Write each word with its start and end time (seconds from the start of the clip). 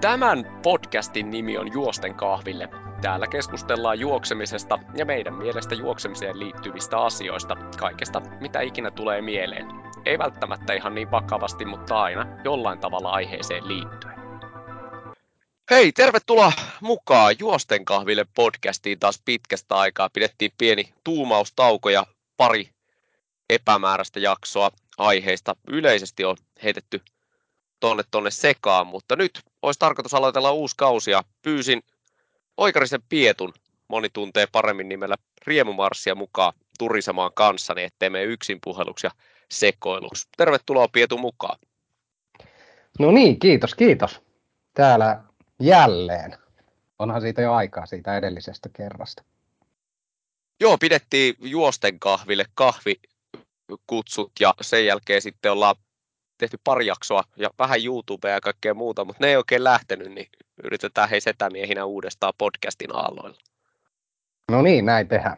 Tämän 0.00 0.60
podcastin 0.62 1.30
nimi 1.30 1.58
on 1.58 1.72
Juosten 1.72 2.14
kahville. 2.14 2.68
Täällä 3.02 3.26
keskustellaan 3.26 4.00
juoksemisesta 4.00 4.78
ja 4.96 5.04
meidän 5.04 5.34
mielestä 5.34 5.74
juoksemiseen 5.74 6.38
liittyvistä 6.38 6.98
asioista, 6.98 7.56
kaikesta 7.78 8.20
mitä 8.40 8.60
ikinä 8.60 8.90
tulee 8.90 9.22
mieleen. 9.22 9.66
Ei 10.04 10.18
välttämättä 10.18 10.72
ihan 10.72 10.94
niin 10.94 11.10
vakavasti, 11.10 11.64
mutta 11.64 12.02
aina 12.02 12.26
jollain 12.44 12.78
tavalla 12.78 13.10
aiheeseen 13.10 13.68
liittyen. 13.68 14.14
Hei, 15.70 15.92
tervetuloa 15.92 16.52
mukaan 16.80 17.34
Juosten 17.38 17.84
kahville 17.84 18.26
podcastiin 18.34 18.98
taas 18.98 19.22
pitkästä 19.24 19.74
aikaa. 19.74 20.10
Pidettiin 20.10 20.52
pieni 20.58 20.94
tuumaustauko 21.04 21.90
ja 21.90 22.06
pari 22.36 22.70
epämääräistä 23.50 24.20
jaksoa 24.20 24.70
aiheista. 24.98 25.56
Yleisesti 25.68 26.24
on 26.24 26.36
heitetty 26.62 27.00
tonne, 27.80 28.02
tonne 28.10 28.30
sekaan, 28.30 28.86
mutta 28.86 29.16
nyt 29.16 29.40
olisi 29.62 29.78
tarkoitus 29.78 30.14
aloitella 30.14 30.52
uusi 30.52 30.74
kausi 30.78 31.10
ja 31.10 31.24
pyysin 31.42 31.82
Oikarisen 32.56 33.02
Pietun, 33.08 33.52
moni 33.88 34.08
tuntee 34.12 34.46
paremmin 34.52 34.88
nimellä 34.88 35.16
Riemumarssia 35.46 36.14
mukaan 36.14 36.52
turisemaan 36.78 37.30
kanssani, 37.34 37.82
ettei 37.82 38.10
mene 38.10 38.24
yksin 38.24 38.58
puheluksi 38.64 39.06
ja 39.06 39.10
sekoiluksi. 39.50 40.28
Tervetuloa 40.36 40.88
Pietu 40.88 41.18
mukaan. 41.18 41.58
No 42.98 43.10
niin, 43.10 43.38
kiitos, 43.38 43.74
kiitos. 43.74 44.20
Täällä 44.74 45.22
jälleen. 45.60 46.36
Onhan 46.98 47.20
siitä 47.20 47.42
jo 47.42 47.52
aikaa 47.52 47.86
siitä 47.86 48.16
edellisestä 48.16 48.68
kerrasta. 48.72 49.24
Joo, 50.60 50.78
pidettiin 50.78 51.34
juosten 51.40 52.00
kahville 52.00 52.44
kahvikutsut 52.54 54.32
ja 54.40 54.54
sen 54.60 54.86
jälkeen 54.86 55.22
sitten 55.22 55.52
ollaan 55.52 55.76
tehty 56.40 56.58
pari 56.64 56.86
jaksoa 56.86 57.24
ja 57.36 57.50
vähän 57.58 57.84
YouTubea 57.84 58.34
ja 58.34 58.40
kaikkea 58.40 58.74
muuta, 58.74 59.04
mutta 59.04 59.24
ne 59.24 59.30
ei 59.30 59.36
oikein 59.36 59.64
lähtenyt, 59.64 60.12
niin 60.12 60.26
yritetään 60.64 61.08
hei 61.10 61.20
setämiehinä 61.20 61.84
uudestaan 61.84 62.32
podcastin 62.38 62.96
aalloilla. 62.96 63.38
No 64.50 64.62
niin, 64.62 64.86
näin 64.86 65.08
tehdään. 65.08 65.36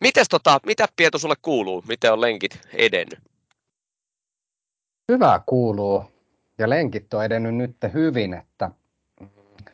Mites 0.00 0.28
tota, 0.28 0.60
mitä 0.66 0.86
Pietu 0.96 1.18
sulle 1.18 1.34
kuuluu? 1.42 1.84
Miten 1.88 2.12
on 2.12 2.20
lenkit 2.20 2.60
edennyt? 2.72 3.18
Hyvä 5.12 5.40
kuuluu. 5.46 6.04
Ja 6.58 6.70
lenkit 6.70 7.14
on 7.14 7.24
edennyt 7.24 7.54
nyt 7.54 7.76
hyvin, 7.94 8.34
että 8.34 8.70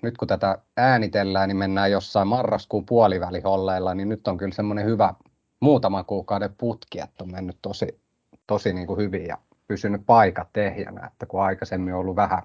nyt 0.02 0.16
kun 0.16 0.28
tätä 0.28 0.58
äänitellään, 0.76 1.48
niin 1.48 1.56
mennään 1.56 1.90
jossain 1.90 2.28
marraskuun 2.28 2.86
puoliväliholleilla, 2.86 3.94
niin 3.94 4.08
nyt 4.08 4.28
on 4.28 4.38
kyllä 4.38 4.54
semmoinen 4.54 4.84
hyvä 4.84 5.14
muutaman 5.60 6.04
kuukauden 6.04 6.54
putki, 6.58 7.00
että 7.00 7.24
on 7.24 7.32
mennyt 7.32 7.58
tosi, 7.62 8.00
tosi 8.46 8.72
niin 8.72 8.86
kuin 8.86 8.98
hyvin 8.98 9.26
ja 9.26 9.38
pysynyt 9.68 10.02
paikat 10.06 10.56
ehjänä, 10.56 11.06
että 11.06 11.26
kun 11.26 11.42
aikaisemmin 11.42 11.94
on 11.94 12.00
ollut 12.00 12.16
vähän, 12.16 12.42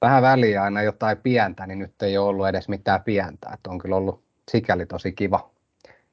vähän 0.00 0.22
väliä 0.22 0.62
aina 0.62 0.82
jotain 0.82 1.18
pientä, 1.18 1.66
niin 1.66 1.78
nyt 1.78 2.02
ei 2.02 2.18
ole 2.18 2.28
ollut 2.28 2.48
edes 2.48 2.68
mitään 2.68 3.02
pientä, 3.02 3.50
että 3.54 3.70
on 3.70 3.78
kyllä 3.78 3.96
ollut 3.96 4.24
sikäli 4.50 4.86
tosi 4.86 5.12
kiva 5.12 5.50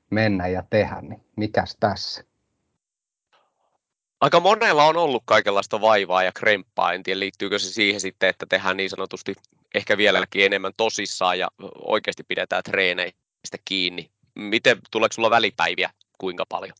mennä 0.09 0.47
ja 0.47 0.63
tehdä, 0.69 1.01
niin 1.01 1.23
mikäs 1.35 1.77
tässä? 1.79 2.23
Aika 4.21 4.39
monella 4.39 4.85
on 4.85 4.97
ollut 4.97 5.23
kaikenlaista 5.25 5.81
vaivaa 5.81 6.23
ja 6.23 6.31
kremppaa, 6.31 6.93
en 6.93 7.03
tiedä 7.03 7.19
liittyykö 7.19 7.59
se 7.59 7.69
siihen 7.69 8.01
sitten, 8.01 8.29
että 8.29 8.45
tehdään 8.49 8.77
niin 8.77 8.89
sanotusti 8.89 9.35
ehkä 9.75 9.97
vieläkin 9.97 10.45
enemmän 10.45 10.73
tosissaan 10.77 11.39
ja 11.39 11.47
oikeasti 11.75 12.23
pidetään 12.23 12.63
treeneistä 12.63 13.57
kiinni. 13.65 14.11
Miten, 14.35 14.77
tuleeko 14.91 15.13
sulla 15.13 15.29
välipäiviä 15.29 15.89
kuinka 16.17 16.45
paljon? 16.49 16.73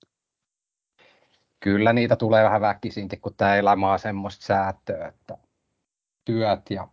Kyllä 1.60 1.94
niitä 1.94 2.16
tulee 2.16 2.44
vähän 2.44 2.62
väkisinkin, 2.62 3.22
kun 3.22 3.34
tämä 3.38 3.56
elämä 3.56 3.92
on 3.92 4.00
semmoista 4.00 4.46
säätöä, 4.46 5.08
että 5.08 5.38
työt 6.26 6.62
ja 6.70 6.88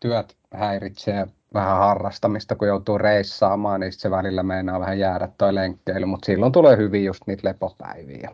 työt 0.00 0.36
häiritsee 0.54 1.26
vähän 1.54 1.78
harrastamista, 1.78 2.56
kun 2.56 2.68
joutuu 2.68 2.98
reissaamaan, 2.98 3.80
niin 3.80 3.92
se 3.92 4.10
välillä 4.10 4.42
meinaa 4.42 4.80
vähän 4.80 4.98
jäädä 4.98 5.28
toi 5.38 5.54
lenkkeily, 5.54 6.06
mutta 6.06 6.26
silloin 6.26 6.52
tulee 6.52 6.76
hyvin 6.76 7.04
just 7.04 7.22
niitä 7.26 7.48
lepopäiviä. 7.48 8.30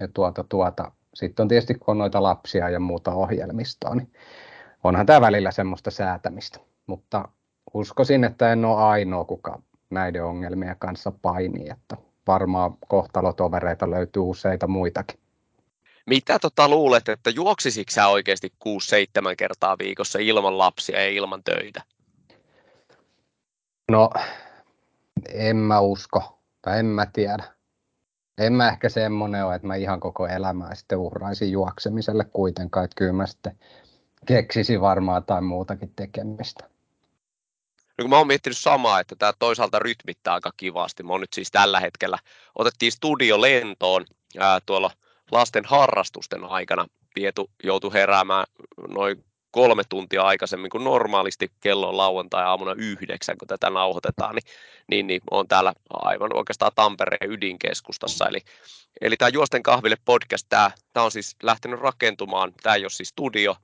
Ja 0.00 0.08
tuota, 0.14 0.44
tuota. 0.48 0.92
Sitten 1.14 1.44
on 1.44 1.48
tietysti, 1.48 1.74
kun 1.74 1.92
on 1.92 1.98
noita 1.98 2.22
lapsia 2.22 2.68
ja 2.68 2.80
muuta 2.80 3.14
ohjelmistoa, 3.14 3.94
niin 3.94 4.12
onhan 4.84 5.06
tämä 5.06 5.20
välillä 5.20 5.50
semmoista 5.50 5.90
säätämistä. 5.90 6.58
Mutta 6.86 7.28
uskoisin, 7.74 8.24
että 8.24 8.52
en 8.52 8.64
ole 8.64 8.82
ainoa, 8.82 9.24
kuka 9.24 9.62
näiden 9.90 10.24
ongelmien 10.24 10.76
kanssa 10.78 11.12
painii, 11.22 11.68
että 11.70 11.96
varmaan 12.26 12.74
kohtalotovereita 12.88 13.90
löytyy 13.90 14.22
useita 14.22 14.66
muitakin. 14.66 15.20
Mitä 16.06 16.38
tota 16.38 16.68
luulet, 16.68 17.08
että 17.08 17.30
juoksisitko 17.30 17.90
sä 17.92 18.06
oikeasti 18.06 18.52
6-7 18.64 19.36
kertaa 19.38 19.78
viikossa 19.78 20.18
ilman 20.18 20.58
lapsia 20.58 21.00
ja 21.00 21.10
ilman 21.10 21.44
töitä? 21.44 21.82
No, 23.90 24.10
en 25.32 25.56
mä 25.56 25.80
usko, 25.80 26.38
tai 26.62 26.78
en 26.78 26.86
mä 26.86 27.06
tiedä. 27.06 27.44
En 28.38 28.52
mä 28.52 28.68
ehkä 28.68 28.88
semmonen 28.88 29.44
ole, 29.44 29.54
että 29.54 29.66
mä 29.66 29.74
ihan 29.74 30.00
koko 30.00 30.26
elämää 30.26 30.74
sitten 30.74 30.98
uhraisin 30.98 31.52
juoksemiselle 31.52 32.24
kuitenkaan, 32.24 32.84
että 32.84 32.94
kyllä 32.94 33.12
mä 33.12 33.26
sitten 33.26 33.58
keksisin 34.26 34.80
varmaan 34.80 35.24
tai 35.24 35.42
muutakin 35.42 35.92
tekemistä. 35.96 36.71
No 37.98 38.02
kun 38.02 38.10
mä 38.10 38.18
oon 38.18 38.26
miettinyt 38.26 38.58
samaa, 38.58 39.00
että 39.00 39.16
tämä 39.16 39.32
toisaalta 39.38 39.78
rytmittää 39.78 40.34
aika 40.34 40.50
kivasti. 40.56 41.02
Mä 41.02 41.12
oon 41.12 41.20
nyt 41.20 41.32
siis 41.32 41.50
tällä 41.50 41.80
hetkellä, 41.80 42.18
otettiin 42.54 42.92
studio 42.92 43.40
lentoon 43.40 44.04
ää, 44.38 44.60
tuolla 44.66 44.90
lasten 45.30 45.64
harrastusten 45.64 46.44
aikana. 46.44 46.86
Pietu 47.14 47.50
joutui 47.62 47.92
heräämään 47.92 48.46
noin 48.88 49.24
kolme 49.50 49.82
tuntia 49.88 50.22
aikaisemmin 50.22 50.70
kuin 50.70 50.84
normaalisti 50.84 51.50
kello 51.60 51.88
on 51.88 51.96
lauantai-aamuna 51.96 52.74
yhdeksän, 52.78 53.38
kun 53.38 53.48
tätä 53.48 53.70
nauhoitetaan, 53.70 54.34
niin, 54.34 54.44
niin, 54.90 55.06
niin 55.06 55.20
on 55.30 55.48
täällä 55.48 55.72
aivan 55.90 56.36
oikeastaan 56.36 56.72
Tampereen 56.74 57.30
ydinkeskustassa. 57.30 58.28
Eli, 58.28 58.40
eli 59.00 59.16
tämä 59.16 59.28
Juosten 59.28 59.62
kahville 59.62 59.96
podcast, 60.04 60.46
tämä, 60.48 60.70
tämä 60.92 61.04
on 61.04 61.10
siis 61.10 61.36
lähtenyt 61.42 61.80
rakentumaan, 61.80 62.52
tämä 62.62 62.74
ei 62.74 62.84
ole 62.84 62.90
siis 62.90 63.08
studio, 63.08 63.56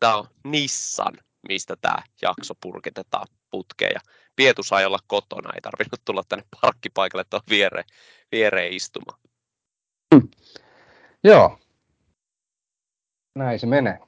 tämä 0.00 0.16
on 0.16 0.28
Nissan, 0.44 1.14
mistä 1.48 1.76
tämä 1.80 2.02
jakso 2.22 2.54
purkitetaan 2.60 3.26
putkeen. 3.50 3.92
Ja 3.94 4.00
Pietu 4.36 4.62
sai 4.62 4.84
olla 4.84 4.98
kotona, 5.06 5.52
ei 5.54 5.60
tarvinnut 5.60 6.00
tulla 6.04 6.22
tänne 6.28 6.44
parkkipaikalle 6.60 7.24
tuon 7.30 7.42
viereen, 7.50 7.84
viereen 8.32 8.72
istumaan. 8.72 9.20
Hmm. 10.14 10.28
Joo, 11.24 11.58
näin 13.34 13.58
se 13.58 13.66
menee. 13.66 13.98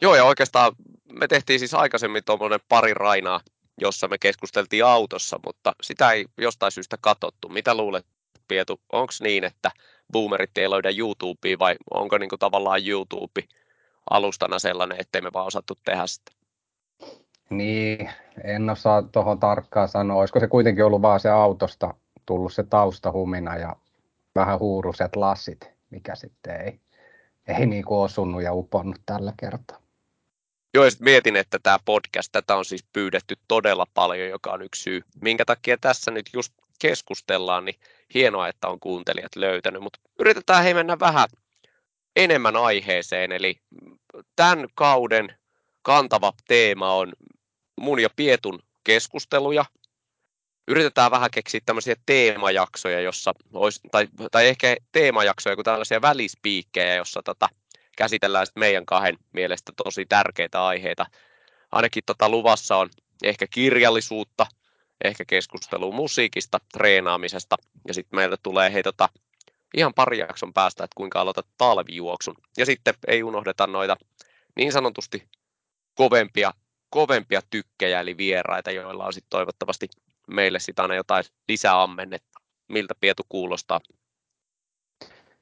Joo, 0.00 0.14
ja 0.14 0.24
oikeastaan 0.24 0.72
me 1.12 1.28
tehtiin 1.28 1.58
siis 1.58 1.74
aikaisemmin 1.74 2.24
tuommoinen 2.24 2.60
pari 2.68 2.94
rainaa, 2.94 3.40
jossa 3.80 4.08
me 4.08 4.18
keskusteltiin 4.18 4.84
autossa, 4.84 5.40
mutta 5.46 5.72
sitä 5.82 6.12
ei 6.12 6.26
jostain 6.38 6.72
syystä 6.72 6.96
katsottu. 7.00 7.48
Mitä 7.48 7.74
luulet, 7.74 8.06
Pietu, 8.48 8.80
onko 8.92 9.12
niin, 9.20 9.44
että 9.44 9.70
boomerit 10.12 10.58
ei 10.58 10.70
löydä 10.70 10.90
YouTubea 10.96 11.58
vai 11.58 11.76
onko 11.94 12.18
niin 12.18 12.28
kuin 12.28 12.38
tavallaan 12.38 12.86
YouTube 12.86 13.42
alustana 14.10 14.58
sellainen, 14.58 15.00
ettei 15.00 15.20
me 15.20 15.32
vaan 15.32 15.46
osattu 15.46 15.78
tehdä 15.84 16.06
sitä? 16.06 16.32
Niin, 17.52 18.10
en 18.44 18.70
osaa 18.70 19.02
tuohon 19.02 19.40
tarkkaan 19.40 19.88
sanoa. 19.88 20.20
Olisiko 20.20 20.40
se 20.40 20.46
kuitenkin 20.46 20.84
ollut 20.84 21.02
vaan 21.02 21.20
se 21.20 21.28
autosta 21.28 21.94
tullut 22.26 22.52
se 22.52 22.62
taustahumina 22.62 23.56
ja 23.56 23.76
vähän 24.34 24.58
huuruset 24.58 25.16
lassit, 25.16 25.70
mikä 25.90 26.14
sitten 26.14 26.60
ei, 26.60 26.80
ei 27.48 27.66
niin 27.66 27.84
kuin 27.84 27.98
osunut 27.98 28.42
ja 28.42 28.52
uponnut 28.52 29.00
tällä 29.06 29.32
kertaa. 29.36 29.78
Joo, 30.74 30.84
ja 30.84 30.90
mietin, 31.00 31.36
että 31.36 31.58
tämä 31.62 31.78
podcast, 31.84 32.28
tätä 32.32 32.56
on 32.56 32.64
siis 32.64 32.84
pyydetty 32.92 33.34
todella 33.48 33.86
paljon, 33.94 34.28
joka 34.28 34.52
on 34.52 34.62
yksi 34.62 34.82
syy, 34.82 35.02
minkä 35.20 35.44
takia 35.44 35.78
tässä 35.80 36.10
nyt 36.10 36.30
just 36.32 36.52
keskustellaan, 36.78 37.64
niin 37.64 37.78
hienoa, 38.14 38.48
että 38.48 38.68
on 38.68 38.80
kuuntelijat 38.80 39.36
löytänyt, 39.36 39.82
mutta 39.82 40.00
yritetään 40.18 40.64
hei 40.64 40.74
mennä 40.74 40.98
vähän 41.00 41.28
enemmän 42.16 42.56
aiheeseen, 42.56 43.32
eli 43.32 43.60
tämän 44.36 44.66
kauden 44.74 45.34
kantava 45.82 46.32
teema 46.48 46.92
on 46.92 47.12
mun 47.80 48.00
ja 48.00 48.08
Pietun 48.16 48.62
keskusteluja. 48.84 49.64
Yritetään 50.68 51.10
vähän 51.10 51.30
keksiä 51.30 51.60
tämmöisiä 51.66 51.94
teemajaksoja, 52.06 53.00
jossa 53.00 53.32
olisi, 53.52 53.80
tai, 53.90 54.08
tai 54.30 54.48
ehkä 54.48 54.76
teemajaksoja 54.92 55.56
kuin 55.56 55.64
tällaisia 55.64 56.02
välispiikkejä, 56.02 56.94
jossa 56.94 57.22
tota, 57.22 57.48
käsitellään 57.96 58.46
sit 58.46 58.56
meidän 58.56 58.86
kahden 58.86 59.18
mielestä 59.32 59.72
tosi 59.84 60.06
tärkeitä 60.06 60.66
aiheita. 60.66 61.06
Ainakin 61.72 62.02
tota 62.06 62.28
luvassa 62.28 62.76
on 62.76 62.90
ehkä 63.22 63.46
kirjallisuutta, 63.46 64.46
ehkä 65.04 65.24
keskustelua 65.24 65.94
musiikista, 65.94 66.58
treenaamisesta 66.72 67.56
ja 67.88 67.94
sitten 67.94 68.16
meiltä 68.16 68.36
tulee 68.42 68.72
hei 68.72 68.82
tota, 68.82 69.08
ihan 69.76 69.94
pari 69.94 70.18
jakson 70.18 70.52
päästä, 70.52 70.84
että 70.84 70.96
kuinka 70.96 71.20
aloitat 71.20 71.46
talvijuoksun. 71.58 72.34
Ja 72.56 72.66
sitten 72.66 72.94
ei 73.06 73.22
unohdeta 73.22 73.66
noita 73.66 73.96
niin 74.56 74.72
sanotusti 74.72 75.28
kovempia 75.94 76.52
kovempia 76.92 77.40
tykkejä, 77.50 78.00
eli 78.00 78.16
vieraita, 78.16 78.70
joilla 78.70 79.06
on 79.06 79.12
sitten 79.12 79.30
toivottavasti 79.30 79.88
meille 80.28 80.58
sitä 80.60 80.82
aina 80.82 80.94
jotain 80.94 81.24
lisäammennetta. 81.48 82.40
Miltä 82.68 82.94
Pietu 83.00 83.22
kuulostaa? 83.28 83.80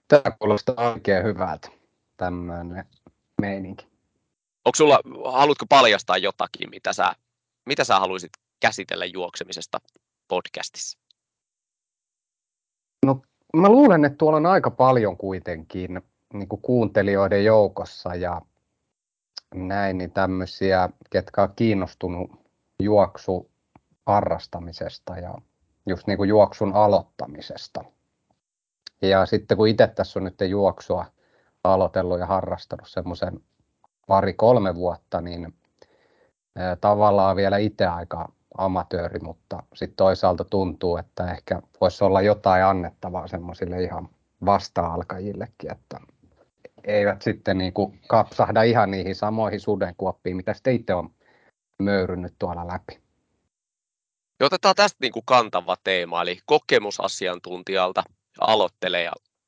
Tämä 0.08 0.36
kuulostaa 0.38 0.90
oikein 0.90 1.24
hyvältä, 1.24 1.68
tämmöinen 2.16 2.84
meininki. 3.40 3.84
onko 4.64 4.76
sulla, 4.76 5.00
haluatko 5.32 5.66
paljastaa 5.68 6.16
jotakin, 6.16 6.70
mitä 6.70 6.92
sä, 6.92 7.12
mitä 7.66 7.84
sä 7.84 8.00
haluaisit 8.00 8.32
käsitellä 8.60 9.04
juoksemisesta 9.04 9.80
podcastissa? 10.28 10.98
No 13.06 13.22
mä 13.56 13.68
luulen, 13.68 14.04
että 14.04 14.16
tuolla 14.18 14.36
on 14.36 14.46
aika 14.46 14.70
paljon 14.70 15.16
kuitenkin 15.16 16.02
niin 16.32 16.48
kuin 16.48 16.62
kuuntelijoiden 16.62 17.44
joukossa 17.44 18.14
ja 18.14 18.42
näin, 19.54 19.98
niin 19.98 20.10
tämmöisiä, 20.10 20.88
ketkä 21.10 21.42
on 21.42 21.52
kiinnostunut 21.56 22.30
juoksu 22.82 23.50
harrastamisesta 24.06 25.18
ja 25.18 25.34
just 25.86 26.06
niin 26.06 26.16
kuin 26.16 26.28
juoksun 26.28 26.72
aloittamisesta. 26.72 27.84
Ja 29.02 29.26
sitten 29.26 29.56
kun 29.56 29.68
itse 29.68 29.86
tässä 29.86 30.18
on 30.18 30.24
nyt 30.24 30.40
juoksua 30.48 31.06
aloitellut 31.64 32.18
ja 32.18 32.26
harrastanut 32.26 32.88
semmoisen 32.88 33.40
pari-kolme 34.06 34.74
vuotta, 34.74 35.20
niin 35.20 35.54
tavallaan 36.80 37.36
vielä 37.36 37.56
itse 37.58 37.86
aika 37.86 38.32
amatööri, 38.58 39.20
mutta 39.20 39.62
sitten 39.74 39.96
toisaalta 39.96 40.44
tuntuu, 40.44 40.96
että 40.96 41.30
ehkä 41.30 41.62
voisi 41.80 42.04
olla 42.04 42.22
jotain 42.22 42.64
annettavaa 42.64 43.26
semmoisille 43.26 43.82
ihan 43.82 44.08
vasta-alkajillekin, 44.44 45.72
että 45.72 46.00
eivät 46.84 47.22
sitten 47.22 47.58
niin 47.58 47.72
kuin 47.72 48.00
kapsahda 48.08 48.62
ihan 48.62 48.90
niihin 48.90 49.14
samoihin 49.14 49.60
sudenkuoppiin, 49.60 50.36
mitä 50.36 50.54
sitten 50.54 50.74
itse 50.74 50.94
on 50.94 51.14
möyrynyt 51.82 52.34
tuolla 52.38 52.66
läpi. 52.66 53.00
Ja 54.40 54.46
otetaan 54.46 54.74
tästä 54.74 54.96
niin 55.00 55.12
kuin 55.12 55.24
kantava 55.26 55.76
teema, 55.84 56.22
eli 56.22 56.38
kokemusasiantuntijalta 56.46 58.02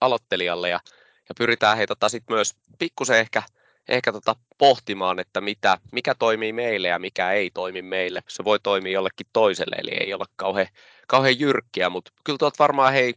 aloittelijalle 0.00 0.68
ja, 0.68 0.80
ja 1.28 1.34
pyritään 1.38 1.76
heitä 1.76 1.88
tota 1.88 2.08
sit 2.08 2.24
myös 2.30 2.54
pikkusen 2.78 3.18
ehkä, 3.18 3.42
ehkä 3.88 4.12
tota 4.12 4.36
pohtimaan, 4.58 5.18
että 5.18 5.40
mitä, 5.40 5.78
mikä 5.92 6.14
toimii 6.14 6.52
meille 6.52 6.88
ja 6.88 6.98
mikä 6.98 7.32
ei 7.32 7.50
toimi 7.50 7.82
meille. 7.82 8.22
Se 8.28 8.44
voi 8.44 8.60
toimia 8.60 8.92
jollekin 8.92 9.26
toiselle, 9.32 9.76
eli 9.76 9.90
ei 10.00 10.14
ole 10.14 10.24
kauhean, 10.36 10.66
kauhean 11.08 11.40
jyrkkiä, 11.40 11.90
mutta 11.90 12.12
kyllä 12.24 12.38
tuolta 12.38 12.56
varmaan 12.58 12.92
hei 12.92 13.14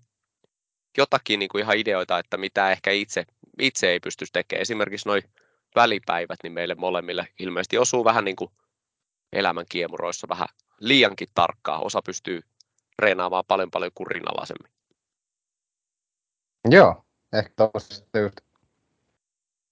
jotakin 0.97 1.39
niin 1.39 1.49
kuin 1.49 1.61
ihan 1.61 1.77
ideoita, 1.77 2.19
että 2.19 2.37
mitä 2.37 2.71
ehkä 2.71 2.91
itse, 2.91 3.25
itse 3.59 3.89
ei 3.89 3.99
pysty 3.99 4.25
tekemään. 4.33 4.61
Esimerkiksi 4.61 5.09
noin 5.09 5.23
välipäivät, 5.75 6.39
niin 6.43 6.53
meille 6.53 6.75
molemmille 6.75 7.27
ilmeisesti 7.39 7.77
osuu 7.77 8.05
vähän 8.05 8.25
niin 8.25 8.35
kuin 8.35 8.51
elämän 9.33 9.65
kiemuroissa 9.69 10.27
vähän 10.29 10.47
liiankin 10.79 11.27
tarkkaa. 11.33 11.79
Osa 11.79 12.01
pystyy 12.05 12.41
treenaamaan 12.95 13.43
paljon 13.47 13.71
paljon 13.71 13.91
kurinalaisemmin. 13.95 14.71
Joo, 16.69 17.05
ehkä 17.33 17.53
tuosta 17.57 18.19
just 18.19 18.37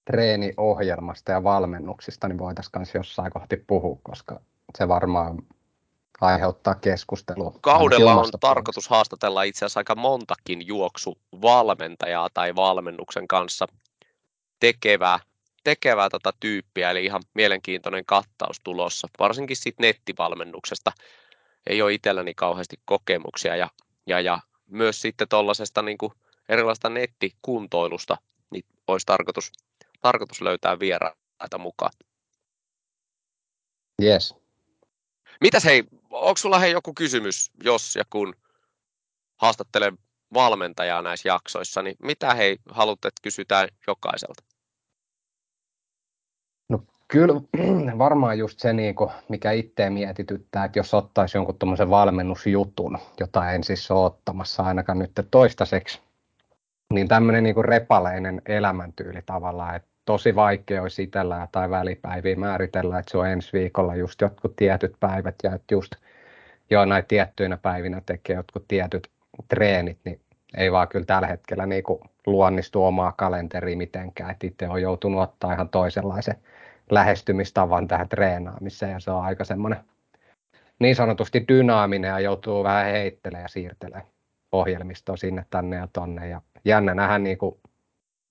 treeniohjelmasta 0.05 1.31
ja 1.31 1.43
valmennuksista 1.43 2.27
niin 2.27 2.37
voitaisiin 2.37 2.71
myös 2.77 2.93
jossain 2.95 3.31
kohti 3.31 3.57
puhua, 3.57 3.99
koska 4.03 4.41
se 4.77 4.87
varmaan 4.87 5.37
aiheuttaa 6.21 6.75
keskustelua. 6.75 7.59
Kaudella 7.61 8.15
on 8.15 8.29
tarkoitus 8.39 8.87
haastatella 8.87 9.43
itse 9.43 9.65
asiassa 9.65 9.79
aika 9.79 9.95
montakin 9.95 10.67
juoksuvalmentajaa 10.67 12.29
tai 12.33 12.55
valmennuksen 12.55 13.27
kanssa 13.27 13.67
tekevää, 14.59 15.19
tekevää 15.63 16.09
tota 16.09 16.33
tyyppiä, 16.39 16.91
eli 16.91 17.05
ihan 17.05 17.23
mielenkiintoinen 17.33 18.05
kattaus 18.05 18.59
tulossa, 18.63 19.07
varsinkin 19.19 19.57
sitten 19.57 19.83
nettivalmennuksesta. 19.83 20.91
Ei 21.67 21.81
ole 21.81 21.93
itselläni 21.93 22.33
kauheasti 22.33 22.75
kokemuksia 22.85 23.55
ja, 23.55 23.69
ja, 24.07 24.19
ja 24.19 24.39
myös 24.67 25.01
sitten 25.01 25.27
tuollaisesta 25.29 25.81
niin 25.81 25.97
erilaista 26.49 26.89
nettikuntoilusta, 26.89 28.17
niin 28.49 28.65
olisi 28.87 29.05
tarkoitus, 29.05 29.51
tarkoitus 30.01 30.41
löytää 30.41 30.79
vieraita 30.79 31.57
mukaan. 31.57 31.91
Yes. 34.01 34.42
Mitäs 35.43 35.65
hei, 35.65 35.83
onko 36.11 36.37
sulla 36.37 36.59
hei 36.59 36.71
joku 36.71 36.93
kysymys, 36.93 37.51
jos 37.63 37.95
ja 37.95 38.03
kun 38.09 38.33
haastattelen 39.37 39.97
valmentajaa 40.33 41.01
näissä 41.01 41.29
jaksoissa, 41.29 41.81
niin 41.81 41.95
mitä 42.03 42.33
hei 42.33 42.57
haluat, 42.69 43.05
että 43.05 43.21
kysytään 43.21 43.67
jokaiselta? 43.87 44.43
No 46.69 46.83
kyllä 47.07 47.33
varmaan 47.97 48.37
just 48.37 48.59
se, 48.59 48.73
niin 48.73 48.95
kuin, 48.95 49.09
mikä 49.29 49.51
itse 49.51 49.89
mietityttää, 49.89 50.65
että 50.65 50.79
jos 50.79 50.93
ottaisi 50.93 51.37
jonkun 51.37 51.59
tuommoisen 51.59 51.89
valmennusjutun, 51.89 52.97
jota 53.19 53.51
en 53.51 53.63
siis 53.63 53.91
ole 53.91 54.05
ottamassa 54.05 54.63
ainakaan 54.63 54.99
nyt 54.99 55.11
toistaiseksi, 55.31 56.01
niin 56.93 57.07
tämmöinen 57.07 57.43
niin 57.43 57.65
repaleinen 57.65 58.41
elämäntyyli 58.45 59.21
tavallaan, 59.25 59.75
että 59.75 59.92
tosi 60.05 60.35
vaikea 60.35 60.81
olisi 60.81 61.03
itsellä 61.03 61.47
tai 61.51 61.69
välipäiviä 61.69 62.35
määritellä, 62.35 62.99
että 62.99 63.11
se 63.11 63.17
on 63.17 63.27
ensi 63.27 63.53
viikolla 63.53 63.95
just 63.95 64.21
jotkut 64.21 64.55
tietyt 64.55 64.95
päivät 64.99 65.35
ja 65.43 65.53
että 65.53 65.73
just 65.73 65.95
jo 66.69 66.85
näin 66.85 67.05
tiettyinä 67.05 67.57
päivinä 67.57 68.01
tekee 68.05 68.35
jotkut 68.35 68.65
tietyt 68.67 69.07
treenit, 69.47 69.97
niin 70.05 70.19
ei 70.57 70.71
vaan 70.71 70.87
kyllä 70.87 71.05
tällä 71.05 71.27
hetkellä 71.27 71.65
niin 71.65 71.83
kuin 71.83 71.99
luonnistu 72.25 72.83
omaa 72.83 73.11
kalenteria 73.11 73.77
mitenkään, 73.77 74.31
että 74.31 74.47
itse 74.47 74.69
on 74.69 74.81
joutunut 74.81 75.21
ottaa 75.21 75.53
ihan 75.53 75.69
toisenlaisen 75.69 76.35
lähestymistavan 76.91 77.87
tähän 77.87 78.09
treenaamiseen 78.09 78.91
ja 78.91 78.99
se 78.99 79.11
on 79.11 79.23
aika 79.23 79.43
semmoinen 79.43 79.79
niin 80.79 80.95
sanotusti 80.95 81.45
dynaaminen 81.47 82.09
ja 82.09 82.19
joutuu 82.19 82.63
vähän 82.63 82.85
heittelemään 82.85 83.43
ja 83.43 83.47
siirtelemään 83.47 84.05
ohjelmistoa 84.51 85.17
sinne 85.17 85.45
tänne 85.49 85.75
ja 85.75 85.87
tonne. 85.93 86.27
Ja 86.27 86.41
jännä 86.65 86.95
nähdä 86.95 87.19
niin 87.19 87.37
kuin, 87.37 87.59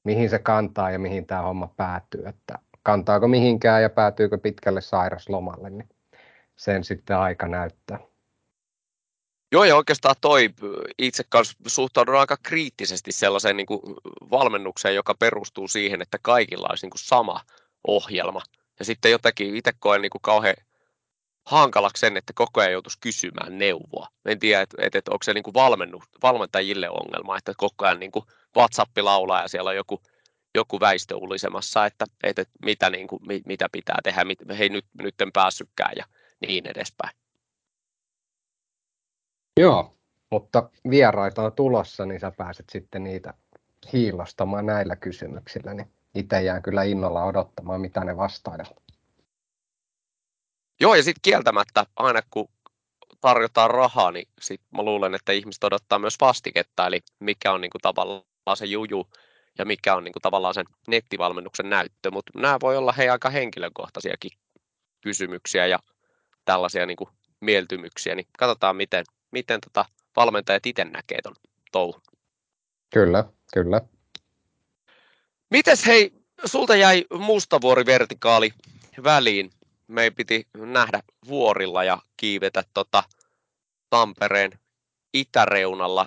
mihin 0.04 0.30
se 0.30 0.38
kantaa 0.38 0.90
ja 0.90 0.98
mihin 0.98 1.26
tämä 1.26 1.42
homma 1.42 1.74
päätyy, 1.76 2.22
että 2.26 2.58
kantaako 2.82 3.28
mihinkään 3.28 3.82
ja 3.82 3.90
päätyykö 3.90 4.38
pitkälle 4.38 4.80
sairaslomalle, 4.80 5.70
niin 5.70 5.88
sen 6.56 6.84
sitten 6.84 7.16
aika 7.16 7.48
näyttää. 7.48 7.98
Joo, 9.52 9.64
ja 9.64 9.76
oikeastaan 9.76 10.14
toi 10.20 10.50
itse 10.98 11.24
kanssa 11.28 11.56
suhtaudun 11.66 12.16
aika 12.16 12.36
kriittisesti 12.42 13.12
sellaiseen 13.12 13.56
niin 13.56 13.66
kuin 13.66 13.80
valmennukseen, 14.30 14.94
joka 14.94 15.14
perustuu 15.14 15.68
siihen, 15.68 16.02
että 16.02 16.18
kaikilla 16.22 16.66
olisi 16.70 16.86
niin 16.86 16.90
kuin 16.90 17.04
sama 17.04 17.40
ohjelma. 17.86 18.42
Ja 18.78 18.84
sitten 18.84 19.10
jotenkin 19.10 19.56
itse 19.56 19.72
koen 19.78 20.02
niin 20.02 20.10
kuin 20.10 20.22
kauhean 20.22 20.56
hankalaksi 21.46 22.00
sen, 22.00 22.16
että 22.16 22.32
koko 22.36 22.60
ajan 22.60 22.72
joutuisi 22.72 22.98
kysymään 23.00 23.58
neuvoa. 23.58 24.08
En 24.24 24.38
tiedä, 24.38 24.62
että, 24.62 24.76
että, 24.80 24.98
että 24.98 25.10
onko 25.10 25.22
se 25.22 25.34
niin 25.34 25.44
kuin 25.44 25.54
valmentajille 26.22 26.90
ongelma, 26.90 27.36
että 27.36 27.52
koko 27.56 27.86
ajan 27.86 28.00
niin 28.00 28.12
kuin 28.12 28.24
WhatsApp 28.56 28.98
laulaa 28.98 29.42
ja 29.42 29.48
siellä 29.48 29.70
on 29.70 29.76
joku, 29.76 30.02
joku 30.54 30.80
väistö 30.80 31.16
ulisemassa, 31.16 31.86
että, 31.86 32.04
että 32.22 32.44
mitä, 32.64 32.90
niin 32.90 33.08
kuin, 33.08 33.20
mitä 33.46 33.68
pitää 33.72 33.98
tehdä, 34.04 34.24
mit, 34.24 34.38
hei 34.58 34.68
nyt, 34.68 34.84
nyt 35.02 35.20
en 35.20 35.32
päässytkään 35.32 35.92
ja 35.96 36.04
niin 36.48 36.66
edespäin. 36.66 37.16
Joo, 39.60 39.96
mutta 40.30 40.70
vieraita 40.90 41.42
on 41.42 41.52
tulossa, 41.52 42.06
niin 42.06 42.20
sä 42.20 42.32
pääset 42.36 42.66
sitten 42.70 43.04
niitä 43.04 43.34
hiilostamaan 43.92 44.66
näillä 44.66 44.96
kysymyksillä, 44.96 45.74
niin 45.74 45.92
itse 46.14 46.42
jään 46.42 46.62
kyllä 46.62 46.82
innolla 46.82 47.24
odottamaan, 47.24 47.80
mitä 47.80 48.04
ne 48.04 48.16
vastailevat. 48.16 48.82
Joo, 50.80 50.94
ja 50.94 51.02
sitten 51.02 51.22
kieltämättä 51.22 51.86
aina 51.96 52.20
kun 52.30 52.48
tarjotaan 53.20 53.70
rahaa, 53.70 54.12
niin 54.12 54.28
sit 54.40 54.60
mä 54.70 54.82
luulen, 54.82 55.14
että 55.14 55.32
ihmiset 55.32 55.64
odottaa 55.64 55.98
myös 55.98 56.16
vastiketta, 56.20 56.86
eli 56.86 57.00
mikä 57.20 57.52
on 57.52 57.60
niinku 57.60 57.78
tavallaan 57.82 58.31
se 58.54 58.66
juju 58.66 59.06
ja 59.58 59.64
mikä 59.64 59.94
on 59.94 60.04
niinku 60.04 60.20
tavallaan 60.20 60.54
sen 60.54 60.66
nettivalmennuksen 60.88 61.70
näyttö, 61.70 62.10
mutta 62.10 62.32
nämä 62.38 62.58
voi 62.62 62.76
olla 62.76 62.92
hei 62.92 63.08
aika 63.08 63.30
henkilökohtaisiakin 63.30 64.30
kysymyksiä 65.00 65.66
ja 65.66 65.78
tällaisia 66.44 66.86
niinku 66.86 67.08
mieltymyksiä, 67.40 68.14
niin 68.14 68.26
katsotaan 68.38 68.76
miten, 68.76 69.04
miten 69.30 69.60
tota 69.60 69.84
valmentajat 70.16 70.66
itse 70.66 70.84
näkee 70.84 71.22
ton 71.22 71.34
touhun. 71.72 72.02
Kyllä, 72.90 73.24
kyllä. 73.52 73.80
Mites 75.50 75.86
hei, 75.86 76.12
sulta 76.44 76.76
jäi 76.76 77.04
mustavuori 77.18 77.86
vertikaali 77.86 78.52
väliin 79.04 79.50
meidän 79.86 80.14
piti 80.14 80.46
nähdä 80.56 81.02
vuorilla 81.28 81.84
ja 81.84 81.98
kiivetä 82.16 82.64
tota 82.74 83.02
Tampereen 83.90 84.50
itäreunalla 85.14 86.06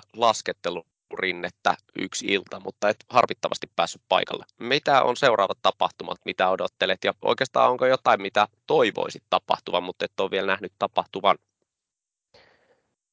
laskettelurinnettä 1.16 1.74
yksi 1.98 2.26
ilta, 2.26 2.60
mutta 2.60 2.88
et 2.88 2.96
harvittavasti 3.08 3.66
päässyt 3.76 4.02
paikalle. 4.08 4.44
Mitä 4.60 5.02
on 5.02 5.16
seuraavat 5.16 5.58
tapahtumat, 5.62 6.18
mitä 6.24 6.48
odottelet 6.48 7.04
ja 7.04 7.12
oikeastaan 7.22 7.70
onko 7.70 7.86
jotain, 7.86 8.22
mitä 8.22 8.48
toivoisit 8.66 9.22
tapahtuvan, 9.30 9.82
mutta 9.82 10.04
et 10.04 10.20
ole 10.20 10.30
vielä 10.30 10.46
nähnyt 10.46 10.72
tapahtuvan? 10.78 11.38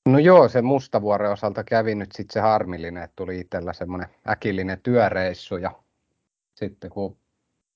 No 0.06 0.20
joo, 0.20 0.50
se 0.50 0.62
Mustavuoren 0.62 1.32
osalta 1.32 1.64
kävi 1.64 1.96
nyt 1.96 2.12
sitten 2.12 2.34
se 2.34 2.40
harmillinen, 2.40 3.04
että 3.04 3.16
tuli 3.16 3.40
itsellä 3.40 3.74
semmoinen 3.74 4.10
äkillinen 4.30 4.82
työreissu 4.82 5.58
ja 5.58 5.72
sitten 6.56 6.90
kun 6.90 7.18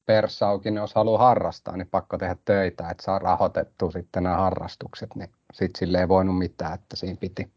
persaukin, 0.05 0.73
niin 0.73 0.81
jos 0.81 0.95
haluaa 0.95 1.27
harrastaa, 1.27 1.77
niin 1.77 1.89
pakko 1.89 2.17
tehdä 2.17 2.35
töitä, 2.45 2.89
että 2.89 3.03
saa 3.03 3.19
rahoitettua 3.19 3.91
sitten 3.91 4.23
nämä 4.23 4.35
harrastukset, 4.35 5.15
niin 5.15 5.29
sitten 5.53 5.79
sille 5.79 5.99
ei 5.99 6.07
voinut 6.07 6.37
mitään, 6.37 6.73
että 6.73 6.95
siinä 6.95 7.17
piti, 7.19 7.51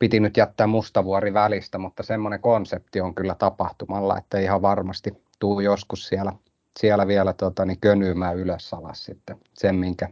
piti 0.00 0.20
nyt 0.20 0.36
jättää 0.36 0.66
mustavuori 0.66 1.34
välistä, 1.34 1.78
mutta 1.78 2.02
semmoinen 2.02 2.40
konsepti 2.40 3.00
on 3.00 3.14
kyllä 3.14 3.34
tapahtumalla, 3.34 4.18
että 4.18 4.38
ihan 4.38 4.62
varmasti 4.62 5.22
tuu 5.38 5.60
joskus 5.60 6.08
siellä 6.08 6.32
siellä 6.78 7.06
vielä 7.06 7.32
tota, 7.32 7.64
niin 7.64 7.80
könyymään 7.80 8.36
ylös 8.36 8.74
alas 8.74 9.04
sitten 9.04 9.36
sen, 9.54 9.74
minkä 9.74 10.08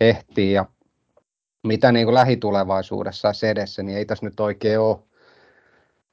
ehtii. 0.00 0.52
Ja 0.52 0.64
mitä 1.66 1.92
niin 1.92 2.06
kuin 2.06 2.14
lähitulevaisuudessa 2.14 3.28
edessä, 3.42 3.82
niin 3.82 3.98
ei 3.98 4.04
tässä 4.04 4.26
nyt 4.26 4.40
oikein 4.40 4.80
ole 4.80 4.98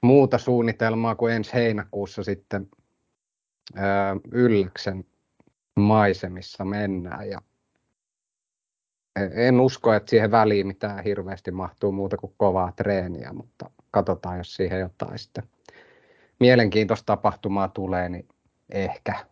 muuta 0.02 0.38
suunnitelmaa 0.38 1.16
kuin 1.16 1.34
ensi 1.34 1.54
heinäkuussa 1.54 2.24
sitten 2.24 2.70
ää, 3.76 4.16
Ylläksen 4.32 5.06
maisemissa 5.76 6.66
mennään. 6.66 7.30
Ja 7.30 7.42
en 9.16 9.60
usko, 9.60 9.94
että 9.94 10.10
siihen 10.10 10.32
väliin 10.32 10.68
mitään 10.68 11.04
hirveästi 11.04 11.52
mahtuu 11.52 11.92
muuta 11.92 12.18
kuin 12.18 12.34
kovaa 12.38 12.72
treeniä, 12.72 13.34
mutta 13.34 13.70
katsotaan, 13.92 14.38
jos 14.38 14.56
siihen 14.56 14.80
jotain 14.80 15.20
sitten 15.20 15.44
mielenkiintoista 16.40 17.06
tapahtumaa 17.06 17.68
tulee, 17.68 18.10
niin 18.10 18.28
ehkä. 18.70 19.26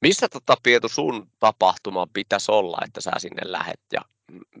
Missä 0.00 0.28
tota, 0.28 0.56
Pietu 0.62 0.88
sun 0.88 1.28
tapahtuma 1.40 2.06
pitäisi 2.12 2.52
olla, 2.52 2.78
että 2.84 3.00
sä 3.00 3.10
sinne 3.18 3.42
lähet 3.44 3.80
ja 3.92 4.00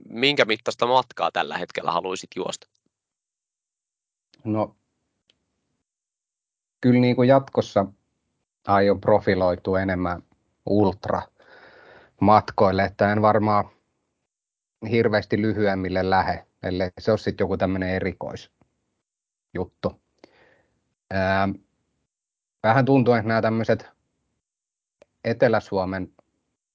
minkä 0.08 0.44
mittaista 0.44 0.86
matkaa 0.86 1.30
tällä 1.32 1.58
hetkellä 1.58 1.92
haluaisit 1.92 2.30
juosta? 2.36 2.66
No, 4.44 4.76
kyllä 6.80 7.00
niin 7.00 7.16
kuin 7.16 7.28
jatkossa 7.28 7.86
aion 8.66 9.00
profiloitua 9.00 9.80
enemmän 9.80 10.22
ultra 10.66 11.22
matkoille, 12.24 12.84
että 12.84 13.12
en 13.12 13.22
varmaan 13.22 13.64
hirveästi 14.90 15.42
lyhyemmille 15.42 16.10
lähe, 16.10 16.46
ellei 16.62 16.90
se 16.98 17.10
ole 17.10 17.18
sitten 17.18 17.44
joku 17.44 17.56
tämmöinen 17.56 17.88
erikoisjuttu. 17.88 20.02
Ää, 21.10 21.48
vähän 22.62 22.84
tuntuu, 22.84 23.14
että 23.14 23.28
nämä 23.28 23.42
tämmöiset 23.42 23.86
Etelä-Suomen 25.24 26.12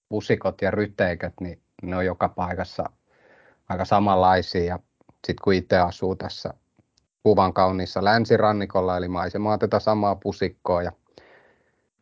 pusikot 0.09 0.61
ja 0.61 0.71
ryteiköt, 0.71 1.33
niin 1.41 1.61
ne 1.83 1.95
on 1.95 2.05
joka 2.05 2.29
paikassa 2.29 2.89
aika 3.69 3.85
samanlaisia. 3.85 4.63
Ja 4.63 4.79
sitten 5.27 5.43
kun 5.43 5.53
itse 5.53 5.77
asuu 5.77 6.15
tässä 6.15 6.53
kuvan 7.23 7.53
kauniissa 7.53 8.03
länsirannikolla, 8.03 8.97
eli 8.97 9.07
maisemaa 9.07 9.57
tätä 9.57 9.79
samaa 9.79 10.15
pusikkoa 10.15 10.83
ja 10.83 10.91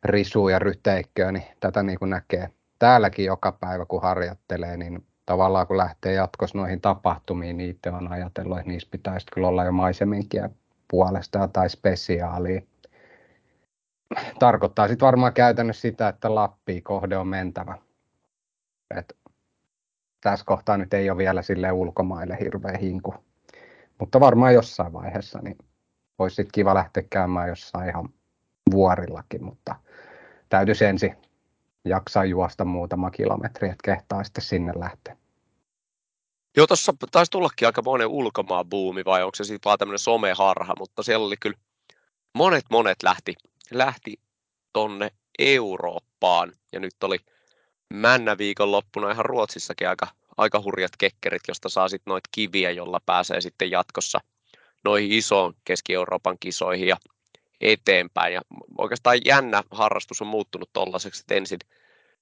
risua 0.03 0.51
ja 0.51 0.59
ryteikköä, 0.59 1.31
niin 1.31 1.43
tätä 1.59 1.83
niin 1.83 1.99
kuin 1.99 2.09
näkee 2.09 2.49
täälläkin 2.79 3.25
joka 3.25 3.51
päivä, 3.51 3.86
kun 3.86 4.01
harjoittelee, 4.01 4.77
niin 4.77 5.05
tavallaan 5.25 5.67
kun 5.67 5.77
lähtee 5.77 6.13
jatkossa 6.13 6.57
noihin 6.57 6.81
tapahtumiin, 6.81 7.57
niin 7.57 7.69
itse 7.69 7.89
on 7.89 8.12
ajatellut, 8.12 8.57
että 8.57 8.72
niissä 8.72 8.89
pitäisi 8.91 9.27
kyllä 9.34 9.48
olla 9.48 9.63
jo 9.63 9.72
maiseminkin 9.72 10.50
puolesta 10.88 11.48
tai 11.48 11.69
spesiaalia. 11.69 12.62
Tarkoittaa 14.39 14.88
sitten 14.88 15.05
varmaan 15.05 15.34
käytännössä 15.34 15.81
sitä, 15.81 16.07
että 16.07 16.36
Lappiin 16.36 16.84
kohde 16.84 17.17
on 17.17 17.27
mentävä. 17.27 17.77
Et 18.96 19.17
tässä 20.22 20.46
kohtaa 20.46 20.77
nyt 20.77 20.93
ei 20.93 21.10
ole 21.10 21.17
vielä 21.17 21.41
sille 21.41 21.72
ulkomaille 21.72 22.38
hirveä 22.39 22.77
hinku. 22.77 23.15
Mutta 24.00 24.19
varmaan 24.19 24.53
jossain 24.53 24.93
vaiheessa 24.93 25.39
niin 25.41 25.57
olisi 26.19 26.36
sitten 26.36 26.51
kiva 26.51 26.74
lähteä 26.74 27.03
käymään 27.10 27.50
jossain 27.50 27.89
ihan 27.89 28.10
vuorillakin, 28.72 29.43
mutta 29.43 29.75
täytyisi 30.50 30.86
ensin 30.86 31.15
jaksaa 31.89 32.25
juosta 32.25 32.65
muutama 32.65 33.12
kilometri, 33.12 33.70
että 33.70 33.84
kehtaa 33.84 34.24
sitten 34.24 34.44
sinne 34.44 34.74
lähteä. 34.75 35.17
Joo, 36.58 36.67
tuossa 36.67 36.94
taisi 37.12 37.32
tullakin 37.32 37.67
aika 37.67 37.82
monen 37.82 38.08
ulkomaan 38.08 38.70
buumi, 38.70 39.06
vai 39.06 39.24
onko 39.24 39.36
se 39.36 39.44
sitten 39.44 39.70
vaan 39.70 39.77
tämmöinen 39.77 40.00
someharha, 40.00 40.74
mutta 40.79 41.03
siellä 41.03 41.25
oli 41.25 41.38
kyllä 41.39 41.58
monet 42.34 42.65
monet 42.70 43.03
lähti, 43.03 43.36
lähti 43.72 44.20
tonne 44.74 45.12
Eurooppaan, 45.39 46.53
ja 46.74 46.79
nyt 46.79 47.03
oli 47.03 47.17
männä 47.94 48.38
viikonloppuna 48.38 49.12
ihan 49.12 49.25
Ruotsissakin 49.25 49.89
aika, 49.89 50.08
aika 50.38 50.62
hurjat 50.62 50.91
kekkerit, 50.98 51.41
josta 51.48 51.70
saa 51.70 51.89
sitten 51.89 52.12
noita 52.12 52.29
kiviä, 52.32 52.72
jolla 52.72 53.01
pääsee 53.06 53.41
sitten 53.41 53.72
jatkossa 53.72 54.20
noihin 54.84 55.12
isoon 55.12 55.53
Keski-Euroopan 55.65 56.38
kisoihin 56.39 56.88
ja 56.88 56.98
eteenpäin. 57.62 58.34
Ja 58.34 58.41
oikeastaan 58.77 59.17
jännä 59.25 59.63
harrastus 59.72 60.22
on 60.22 60.27
muuttunut 60.27 60.70
tollaiseksi, 60.74 61.22
että 61.22 61.36
ensin 61.36 61.60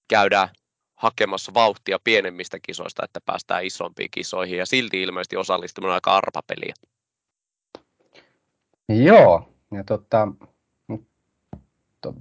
käydään 0.07 0.49
hakemassa 0.95 1.53
vauhtia 1.53 1.99
pienemmistä 2.03 2.57
kisoista, 2.59 3.05
että 3.05 3.21
päästään 3.25 3.65
isompiin 3.65 4.11
kisoihin 4.11 4.57
ja 4.57 4.65
silti 4.65 5.01
ilmeisesti 5.01 5.37
osallistuminen 5.37 5.93
aika 5.93 6.15
arpapeliä. 6.15 6.73
Joo, 8.89 9.49
ja 9.71 9.83
totta, 9.83 10.27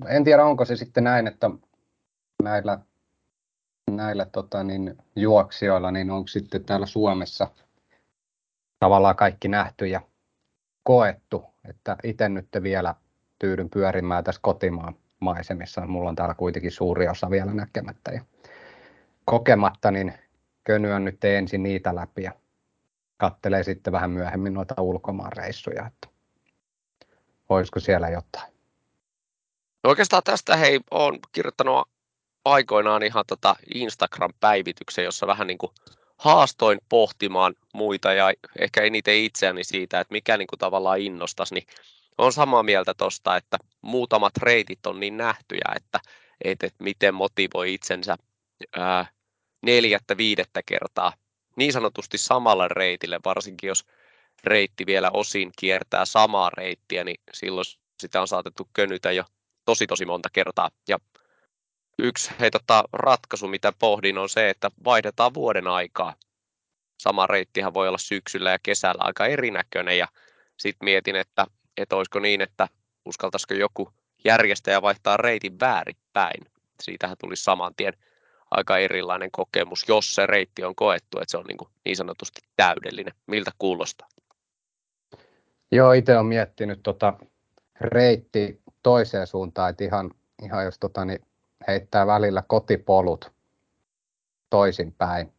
en 0.08 0.24
tiedä 0.24 0.44
onko 0.44 0.64
se 0.64 0.76
sitten 0.76 1.04
näin, 1.04 1.26
että 1.26 1.50
näillä, 2.42 2.78
näillä 3.90 4.24
tota, 4.24 4.64
niin, 4.64 4.98
juoksijoilla 5.16 5.90
niin 5.90 6.10
onko 6.10 6.28
sitten 6.28 6.64
täällä 6.64 6.86
Suomessa 6.86 7.50
tavallaan 8.78 9.16
kaikki 9.16 9.48
nähty 9.48 9.86
ja 9.86 10.00
koettu, 10.82 11.44
että 11.68 11.96
itse 12.04 12.28
nyt 12.28 12.48
vielä 12.62 12.94
tyydyn 13.38 13.70
pyörimään 13.70 14.24
tässä 14.24 14.40
kotimaan 14.42 14.94
maisemissa. 15.20 15.86
Mulla 15.86 16.08
on 16.08 16.16
täällä 16.16 16.34
kuitenkin 16.34 16.72
suuri 16.72 17.08
osa 17.08 17.30
vielä 17.30 17.54
näkemättä 17.54 18.12
ja 18.12 18.24
kokematta, 19.24 19.90
niin 19.90 20.14
könyön 20.64 21.04
nyt 21.04 21.24
ensin 21.24 21.62
niitä 21.62 21.94
läpi 21.94 22.22
ja 22.22 22.32
kattelee 23.16 23.62
sitten 23.62 23.92
vähän 23.92 24.10
myöhemmin 24.10 24.54
noita 24.54 24.82
ulkomaan 24.82 25.32
reissuja, 25.32 25.86
että 25.86 26.08
olisiko 27.48 27.80
siellä 27.80 28.08
jotain. 28.08 28.54
No 29.84 29.90
oikeastaan 29.90 30.22
tästä 30.22 30.56
hei, 30.56 30.80
olen 30.90 31.18
kirjoittanut 31.32 31.88
aikoinaan 32.44 33.02
ihan 33.02 33.24
tota 33.26 33.56
Instagram-päivityksen, 33.74 35.04
jossa 35.04 35.26
vähän 35.26 35.46
niin 35.46 35.58
kuin 35.58 35.72
haastoin 36.16 36.78
pohtimaan 36.88 37.54
muita 37.74 38.12
ja 38.12 38.32
ehkä 38.58 38.82
eniten 38.82 39.16
itseäni 39.16 39.64
siitä, 39.64 40.00
että 40.00 40.12
mikä 40.12 40.36
niin 40.36 40.46
kuin 40.46 40.58
tavallaan 40.58 41.00
innostaisi, 41.00 41.54
niin 41.54 41.66
on 42.18 42.32
samaa 42.32 42.62
mieltä 42.62 42.94
tuosta, 42.94 43.36
että 43.36 43.58
muutamat 43.82 44.36
reitit 44.36 44.86
on 44.86 45.00
niin 45.00 45.16
nähtyjä, 45.16 45.72
että, 45.76 46.00
että, 46.44 46.66
että 46.66 46.84
miten 46.84 47.14
motivoi 47.14 47.74
itsensä 47.74 48.16
ää, 48.76 49.06
neljättä, 49.62 50.16
viidettä 50.16 50.60
kertaa 50.66 51.12
niin 51.56 51.72
sanotusti 51.72 52.18
samalle 52.18 52.68
reitille, 52.68 53.20
varsinkin 53.24 53.68
jos 53.68 53.84
reitti 54.44 54.86
vielä 54.86 55.10
osin 55.12 55.52
kiertää 55.58 56.04
samaa 56.04 56.50
reittiä, 56.50 57.04
niin 57.04 57.20
silloin 57.34 57.64
sitä 58.00 58.20
on 58.20 58.28
saatettu 58.28 58.68
könytä 58.72 59.12
jo 59.12 59.24
tosi 59.64 59.86
tosi 59.86 60.04
monta 60.04 60.28
kertaa. 60.32 60.70
Ja 60.88 60.98
yksi 61.98 62.30
hei, 62.40 62.50
tota, 62.50 62.84
ratkaisu, 62.92 63.48
mitä 63.48 63.72
pohdin, 63.78 64.18
on 64.18 64.28
se, 64.28 64.50
että 64.50 64.70
vaihdetaan 64.84 65.34
vuoden 65.34 65.66
aikaa. 65.66 66.14
Sama 66.98 67.26
reittihän 67.26 67.74
voi 67.74 67.88
olla 67.88 67.98
syksyllä 67.98 68.50
ja 68.50 68.58
kesällä 68.62 69.04
aika 69.04 69.26
erinäköinen 69.26 69.98
ja 69.98 70.08
sitten 70.56 70.84
mietin, 70.84 71.16
että 71.16 71.46
että 71.76 71.96
olisiko 71.96 72.18
niin, 72.18 72.40
että 72.40 72.68
uskaltaisiko 73.04 73.54
joku 73.54 73.88
järjestäjä 74.24 74.82
vaihtaa 74.82 75.16
reitin 75.16 75.60
väärinpäin. 75.60 76.46
Siitähän 76.82 77.16
tulisi 77.20 77.44
saman 77.44 77.74
tien 77.74 77.92
aika 78.50 78.78
erilainen 78.78 79.30
kokemus, 79.30 79.84
jos 79.88 80.14
se 80.14 80.26
reitti 80.26 80.64
on 80.64 80.74
koettu, 80.74 81.18
että 81.18 81.30
se 81.30 81.38
on 81.38 81.44
niin, 81.44 81.56
kuin 81.56 81.68
niin 81.84 81.96
sanotusti 81.96 82.40
täydellinen. 82.56 83.14
Miltä 83.26 83.50
kuulostaa? 83.58 84.08
Joo, 85.72 85.92
itse 85.92 86.14
olen 86.14 86.26
miettinyt 86.26 86.82
tota 86.82 87.14
reitti 87.80 88.62
toiseen 88.82 89.26
suuntaan, 89.26 89.70
että 89.70 89.84
ihan, 89.84 90.10
ihan 90.42 90.64
jos 90.64 90.78
tota, 90.78 91.04
niin 91.04 91.20
heittää 91.66 92.06
välillä 92.06 92.42
kotipolut 92.46 93.32
toisinpäin, 94.50 95.32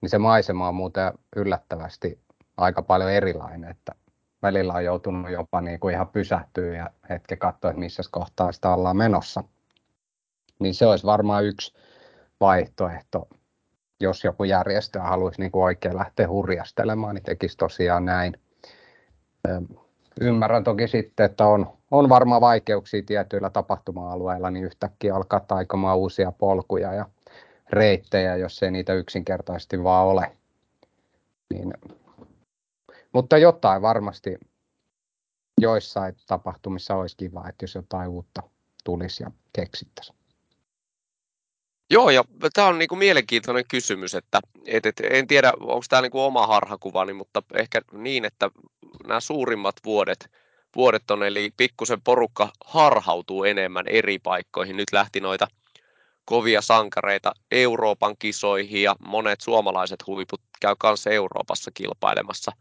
niin 0.00 0.10
se 0.10 0.18
maisema 0.18 0.68
on 0.68 0.74
muuten 0.74 1.12
yllättävästi 1.36 2.20
aika 2.56 2.82
paljon 2.82 3.10
erilainen, 3.10 3.70
että 3.70 3.94
välillä 4.42 4.72
on 4.72 4.84
joutunut 4.84 5.30
jopa 5.30 5.60
niin 5.60 5.80
kuin 5.80 5.94
ihan 5.94 6.08
pysähtyä 6.08 6.76
ja 6.76 6.90
hetken 7.08 7.38
katsoa, 7.38 7.70
että 7.70 7.80
missä 7.80 8.02
kohtaa 8.10 8.52
sitä 8.52 8.74
ollaan 8.74 8.96
menossa. 8.96 9.44
Niin 10.58 10.74
se 10.74 10.86
olisi 10.86 11.06
varmaan 11.06 11.44
yksi 11.44 11.74
vaihtoehto, 12.40 13.28
jos 14.00 14.24
joku 14.24 14.44
järjestö 14.44 15.00
haluaisi 15.00 15.40
niin 15.40 15.52
kuin 15.52 15.64
oikein 15.64 15.96
lähteä 15.96 16.28
hurjastelemaan, 16.28 17.14
niin 17.14 17.22
tekisi 17.22 17.56
tosiaan 17.56 18.04
näin. 18.04 18.34
Ymmärrän 20.20 20.64
toki 20.64 20.88
sitten, 20.88 21.26
että 21.26 21.46
on, 21.46 21.72
on 21.90 22.08
varmaan 22.08 22.40
vaikeuksia 22.40 23.02
tietyillä 23.06 23.50
tapahtuma-alueilla, 23.50 24.50
niin 24.50 24.64
yhtäkkiä 24.64 25.14
alkaa 25.14 25.40
taikomaan 25.40 25.98
uusia 25.98 26.32
polkuja 26.32 26.94
ja 26.94 27.06
reittejä, 27.70 28.36
jos 28.36 28.62
ei 28.62 28.70
niitä 28.70 28.94
yksinkertaisesti 28.94 29.84
vaan 29.84 30.06
ole. 30.06 30.32
Niin 31.54 31.74
mutta 33.12 33.38
jotain 33.38 33.82
varmasti 33.82 34.36
joissain 35.60 36.16
tapahtumissa 36.26 36.94
olisi 36.94 37.16
kiva, 37.16 37.48
että 37.48 37.64
jos 37.64 37.74
jotain 37.74 38.08
uutta 38.08 38.42
tulisi 38.84 39.22
ja 39.22 39.30
keksittäisiin. 39.52 40.18
Joo, 41.90 42.10
ja 42.10 42.24
tämä 42.54 42.68
on 42.68 42.78
niinku 42.78 42.96
mielenkiintoinen 42.96 43.64
kysymys, 43.68 44.14
että 44.14 44.40
et, 44.66 44.86
et, 44.86 45.00
en 45.10 45.26
tiedä, 45.26 45.52
onko 45.60 45.84
tämä 45.88 46.02
niinku 46.02 46.20
oma 46.20 46.46
harhakuvani, 46.46 47.12
mutta 47.12 47.42
ehkä 47.54 47.80
niin, 47.92 48.24
että 48.24 48.50
nämä 49.06 49.20
suurimmat 49.20 49.74
vuodet 49.84 50.30
vuodet 50.76 51.10
on, 51.10 51.22
eli 51.22 51.50
pikkusen 51.56 52.02
porukka 52.02 52.52
harhautuu 52.64 53.44
enemmän 53.44 53.88
eri 53.88 54.18
paikkoihin. 54.18 54.76
Nyt 54.76 54.92
lähti 54.92 55.20
noita 55.20 55.46
kovia 56.24 56.60
sankareita 56.60 57.32
Euroopan 57.50 58.16
kisoihin 58.18 58.82
ja 58.82 58.96
monet 59.06 59.40
suomalaiset 59.40 60.06
huiput 60.06 60.40
käy 60.60 60.74
kanssa 60.78 61.10
Euroopassa 61.10 61.70
kilpailemassa, 61.74 62.52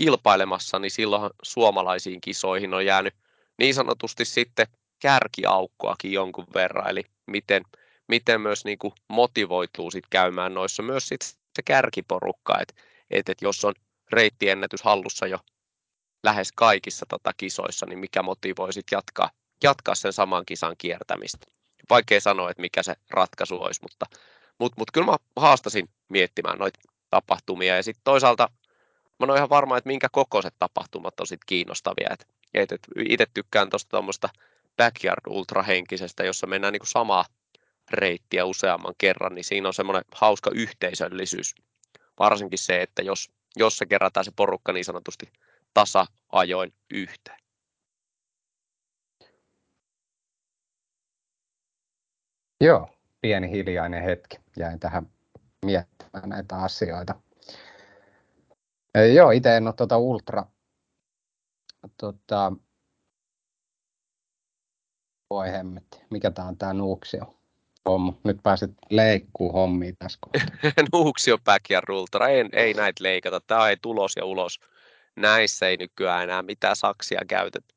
kilpailemassa, 0.00 0.78
niin 0.78 0.90
silloin 0.90 1.30
suomalaisiin 1.42 2.20
kisoihin 2.20 2.74
on 2.74 2.86
jäänyt 2.86 3.14
niin 3.58 3.74
sanotusti 3.74 4.24
sitten 4.24 4.66
kärkiaukkoakin 5.02 6.12
jonkun 6.12 6.46
verran, 6.54 6.90
eli 6.90 7.02
miten, 7.26 7.62
miten 8.08 8.40
myös 8.40 8.64
niin 8.64 8.78
kuin 8.78 8.92
motivoituu 9.08 9.90
sit 9.90 10.04
käymään 10.10 10.54
noissa 10.54 10.82
myös 10.82 11.08
sit 11.08 11.22
se 11.22 11.62
kärkiporukka, 11.64 12.58
että 12.60 12.74
et, 13.10 13.28
et 13.28 13.42
jos 13.42 13.64
on 13.64 13.74
reittiennätys 14.12 14.82
hallussa 14.82 15.26
jo 15.26 15.38
lähes 16.22 16.52
kaikissa 16.52 17.06
tota 17.08 17.32
kisoissa, 17.36 17.86
niin 17.86 17.98
mikä 17.98 18.22
motivoi 18.22 18.72
sit 18.72 18.86
jatkaa, 18.92 19.30
jatkaa 19.62 19.94
sen 19.94 20.12
saman 20.12 20.46
kisan 20.46 20.74
kiertämistä. 20.78 21.46
Vaikea 21.90 22.20
sanoa, 22.20 22.50
että 22.50 22.60
mikä 22.60 22.82
se 22.82 22.94
ratkaisu 23.10 23.62
olisi, 23.62 23.82
mutta, 23.82 24.06
mutta, 24.58 24.74
mutta 24.78 24.92
kyllä 24.92 25.06
mä 25.06 25.16
haastasin 25.36 25.88
miettimään 26.08 26.58
noita 26.58 26.80
tapahtumia 27.10 27.76
ja 27.76 27.82
sitten 27.82 28.04
toisaalta 28.04 28.48
mä 29.26 29.32
oon 29.32 29.36
ihan 29.36 29.50
varma, 29.50 29.78
että 29.78 29.88
minkä 29.88 30.08
kokoiset 30.12 30.54
tapahtumat 30.58 31.20
on 31.20 31.26
sit 31.26 31.44
kiinnostavia. 31.46 32.08
Et, 32.10 32.26
et, 32.54 32.72
et 32.72 32.80
itse 33.08 33.26
tykkään 33.34 33.70
tuosta 33.70 33.90
tuommoista 33.90 34.28
backyard 34.76 35.20
ultrahenkisestä, 35.28 36.24
jossa 36.24 36.46
mennään 36.46 36.72
niin 36.72 36.82
samaa 36.84 37.24
reittiä 37.90 38.44
useamman 38.44 38.94
kerran, 38.98 39.34
niin 39.34 39.44
siinä 39.44 39.68
on 39.68 39.74
semmoinen 39.74 40.04
hauska 40.14 40.50
yhteisöllisyys. 40.54 41.54
Varsinkin 42.18 42.58
se, 42.58 42.82
että 42.82 43.02
jos, 43.02 43.30
jos 43.56 43.78
se 43.78 43.86
kerätään 43.86 44.24
se 44.24 44.32
porukka 44.36 44.72
niin 44.72 44.84
sanotusti 44.84 45.32
tasa-ajoin 45.74 46.72
yhteen. 46.90 47.40
Joo, 52.60 52.88
pieni 53.20 53.50
hiljainen 53.50 54.02
hetki. 54.02 54.38
Jäin 54.56 54.80
tähän 54.80 55.06
miettimään 55.64 56.28
näitä 56.28 56.56
asioita. 56.56 57.14
Joo, 59.14 59.30
itse 59.30 59.56
en 59.56 59.66
ole 59.66 59.74
tuota 59.76 59.98
ultra, 59.98 60.46
tota, 61.96 62.52
voi 65.30 65.52
hemmetti, 65.52 66.02
mikä 66.10 66.30
tämä 66.30 66.48
on 66.48 66.56
tämä 66.56 66.72
Nuuksio 66.72 67.40
homma. 67.88 68.12
Nyt 68.24 68.38
pääset 68.42 68.70
leikkuu 68.90 69.52
hommiin 69.52 69.96
tässä 69.98 70.18
Nuuksio 70.92 71.38
backyard 71.38 71.88
ultra, 71.88 72.28
ei, 72.28 72.44
ei 72.52 72.74
näitä 72.74 73.04
leikata, 73.04 73.40
tämä 73.40 73.68
ei 73.68 73.76
tulos 73.82 74.16
ja 74.16 74.24
ulos. 74.24 74.60
Näissä 75.16 75.68
ei 75.68 75.76
nykyään 75.76 76.22
enää 76.22 76.42
mitään 76.42 76.76
saksia 76.76 77.20
käytetä. 77.28 77.74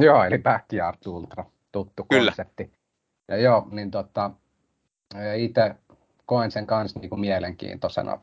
Joo, 0.00 0.24
eli 0.24 0.38
backyard 0.38 0.98
ultra, 1.06 1.44
tuttu 1.72 2.06
Kyllä. 2.10 2.30
konsepti. 2.30 2.72
Ja 3.28 3.36
joo, 3.36 3.68
niin 3.70 3.90
tota, 3.90 4.30
itse 5.36 5.74
koen 6.26 6.50
sen 6.50 6.66
kanssa 6.66 7.00
niin 7.00 7.10
kuin 7.10 7.20
mielenkiintoisena 7.20 8.20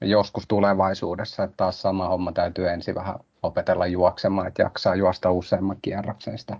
joskus 0.00 0.44
tulevaisuudessa, 0.48 1.42
että 1.42 1.56
taas 1.56 1.82
sama 1.82 2.08
homma 2.08 2.32
täytyy 2.32 2.68
ensin 2.68 2.94
vähän 2.94 3.14
opetella 3.42 3.86
juoksemaan, 3.86 4.46
että 4.46 4.62
jaksaa 4.62 4.94
juosta 4.94 5.30
useamman 5.30 5.76
kierroksen 5.82 6.38
sitä. 6.38 6.56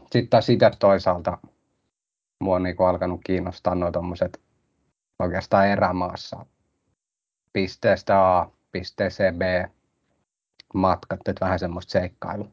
Sitten 0.00 0.28
taas 0.28 0.48
itse 0.48 0.70
toisaalta 0.78 1.38
mua 2.40 2.56
on 2.56 2.62
niin 2.62 2.76
kuin 2.76 2.88
alkanut 2.88 3.20
kiinnostaa 3.24 3.74
nuo 3.74 3.90
tuommoiset 3.90 4.40
oikeastaan 5.18 5.68
erämaassa 5.68 6.46
pisteestä 7.52 8.38
A 8.38 8.50
pisteeseen 8.72 9.38
B 9.38 9.42
matkat, 10.74 11.28
että 11.28 11.44
vähän 11.44 11.58
semmoista 11.58 11.90
seikkailu 11.90 12.48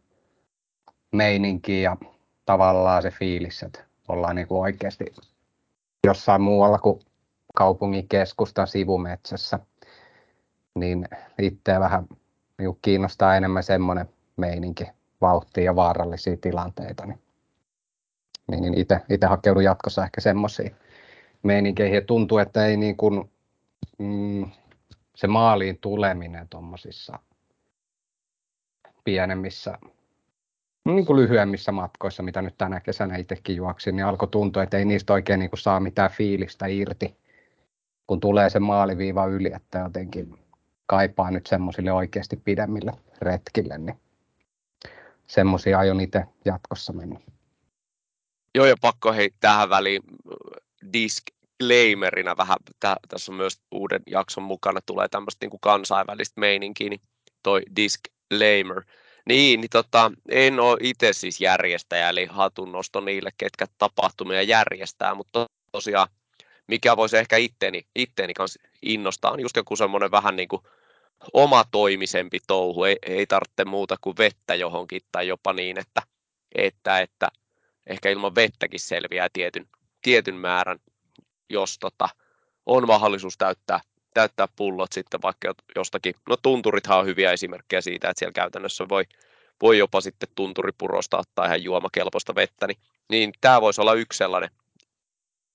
meininkiä 1.12 1.82
ja 1.82 1.98
tavallaan 2.46 3.02
se 3.02 3.12
fiilis, 3.12 3.64
että 3.64 3.84
ollaan 4.08 4.36
niin 4.36 4.48
kuin 4.48 4.62
oikeasti 4.62 5.06
jossain 6.08 6.42
muualla 6.42 6.78
kuin 6.78 7.00
kaupungin 7.58 8.08
keskustan 8.08 8.68
sivumetsässä, 8.68 9.60
niin 10.76 11.08
itseä 11.42 11.80
vähän 11.80 12.08
niin 12.58 12.78
kiinnostaa 12.82 13.36
enemmän 13.36 13.64
semmoinen 13.64 14.10
meininki, 14.36 14.86
vauhtia 15.22 15.64
ja 15.64 15.76
vaarallisia 15.76 16.38
tilanteita. 16.42 17.06
Niin, 17.06 17.20
niin, 18.52 18.62
niin 18.62 18.78
itse, 19.10 19.28
hakeudun 19.28 19.64
jatkossa 19.64 20.04
ehkä 20.04 20.22
semmoisiin 20.22 20.76
meininkeihin. 21.44 21.96
Ja 21.96 22.02
tuntuu, 22.02 22.38
että 22.38 22.66
ei 22.66 22.78
niin 22.78 22.98
kuin, 22.98 23.32
mm, 23.98 24.52
se 25.16 25.28
maaliin 25.28 25.78
tuleminen 25.82 26.50
tuommoisissa 26.50 27.20
pienemmissä 29.04 29.78
niin 30.86 31.06
kuin 31.06 31.18
lyhyemmissä 31.18 31.72
matkoissa, 31.72 32.24
mitä 32.24 32.42
nyt 32.42 32.58
tänä 32.58 32.80
kesänä 32.80 33.18
itsekin 33.18 33.56
juoksin, 33.56 33.96
niin 33.96 34.06
alkoi 34.06 34.28
tuntua, 34.28 34.64
että 34.64 34.78
ei 34.78 34.86
niistä 34.86 35.14
oikein 35.14 35.40
niin 35.40 35.50
kuin 35.50 35.60
saa 35.60 35.80
mitään 35.80 36.12
fiilistä 36.12 36.66
irti, 36.66 37.18
kun 38.08 38.20
tulee 38.20 38.50
se 38.50 38.60
maaliviiva 38.60 39.26
yli, 39.26 39.52
että 39.56 39.80
jotenkin 39.80 40.40
kaipaa 40.86 41.32
nyt 41.32 41.48
semmoisille 41.48 41.92
oikeasti 41.92 42.38
pidemmille 42.38 42.92
retkille, 43.22 43.78
niin 43.78 44.00
semmoisia 45.28 45.80
aion 45.80 46.02
itse 46.02 46.24
jatkossa 46.46 46.94
mennä. 46.94 47.20
Joo, 48.56 48.66
ja 48.66 48.76
pakko 48.82 49.14
hei 49.14 49.30
tähän 49.40 49.70
väliin 49.70 50.02
disclaimerina 50.94 52.38
vähän, 52.38 52.58
tää, 52.80 52.96
tässä 53.08 53.32
on 53.32 53.36
myös 53.36 53.62
uuden 53.72 54.02
jakson 54.08 54.44
mukana 54.44 54.80
tulee 54.86 55.08
tämmöistä 55.08 55.44
niin 55.44 55.50
kuin 55.50 55.62
kansainvälistä 55.62 56.40
meininkiä, 56.40 56.90
niin 56.90 57.02
toi 57.44 57.62
disclaimer, 57.76 58.84
niin, 59.28 59.62
niin 59.62 59.70
tota, 59.70 60.12
en 60.30 60.60
ole 60.60 60.78
itse 60.82 61.14
siis 61.14 61.42
järjestäjä, 61.42 62.10
eli 62.10 62.26
hatunnosto 62.26 63.02
niille, 63.02 63.30
ketkä 63.38 63.66
tapahtumia 63.78 64.42
järjestää, 64.42 65.16
mutta 65.16 65.46
tosiaan 65.72 66.08
mikä 66.68 66.98
voisi 66.98 67.18
ehkä 67.18 67.38
itteeni, 67.38 67.86
itteeni 67.96 68.34
kanssa 68.34 68.60
innostaa, 68.82 69.32
on 69.32 69.40
just 69.40 69.56
joku 69.56 69.76
semmoinen 69.76 70.12
vähän 70.12 70.36
niin 70.36 70.48
kuin 70.48 70.62
omatoimisempi 71.34 72.40
touhu, 72.48 72.84
ei, 72.84 72.98
ei 73.06 73.28
tarvitse 73.28 73.66
muuta 73.66 73.96
kuin 74.02 74.18
vettä 74.18 74.56
johonkin 74.56 75.02
tai 75.12 75.28
jopa 75.28 75.54
niin, 75.54 75.80
että, 75.80 76.02
että, 76.56 77.00
että 77.00 77.28
ehkä 77.88 78.10
ilman 78.10 78.36
vettäkin 78.36 78.80
selviää 78.80 79.28
tietyn, 79.34 79.68
tietyn 80.02 80.36
määrän, 80.36 80.80
jos 81.50 81.80
tota, 81.80 82.10
on 82.66 82.88
mahdollisuus 82.88 83.38
täyttää, 83.38 83.80
täyttää 84.14 84.48
pullot 84.56 84.92
sitten 84.92 85.22
vaikka 85.22 85.54
jostakin, 85.76 86.16
no 86.30 86.38
tunturithan 86.38 87.00
on 87.00 87.06
hyviä 87.06 87.32
esimerkkejä 87.32 87.82
siitä, 87.82 88.10
että 88.10 88.20
siellä 88.20 88.34
käytännössä 88.34 88.90
voi, 88.90 89.04
voi 89.62 89.78
jopa 89.78 90.02
sitten 90.02 90.30
tunturipurosta 90.36 91.18
ottaa 91.18 91.46
ihan 91.46 91.64
juomakelpoista 91.64 92.36
vettä, 92.36 92.68
niin, 92.68 92.78
niin 93.10 93.34
tämä 93.42 93.62
voisi 93.62 93.82
olla 93.82 93.94
yksi 93.94 94.18
sellainen, 94.18 94.50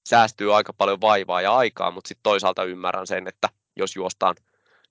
säästyy 0.09 0.57
aika 0.57 0.73
paljon 0.73 1.01
vaivaa 1.01 1.43
ja 1.43 1.57
aikaa, 1.57 1.91
mutta 1.91 2.09
sitten 2.09 2.23
toisaalta 2.23 2.65
ymmärrän 2.65 3.07
sen, 3.07 3.29
että 3.29 3.49
jos 3.77 3.97
juostaan 3.97 4.35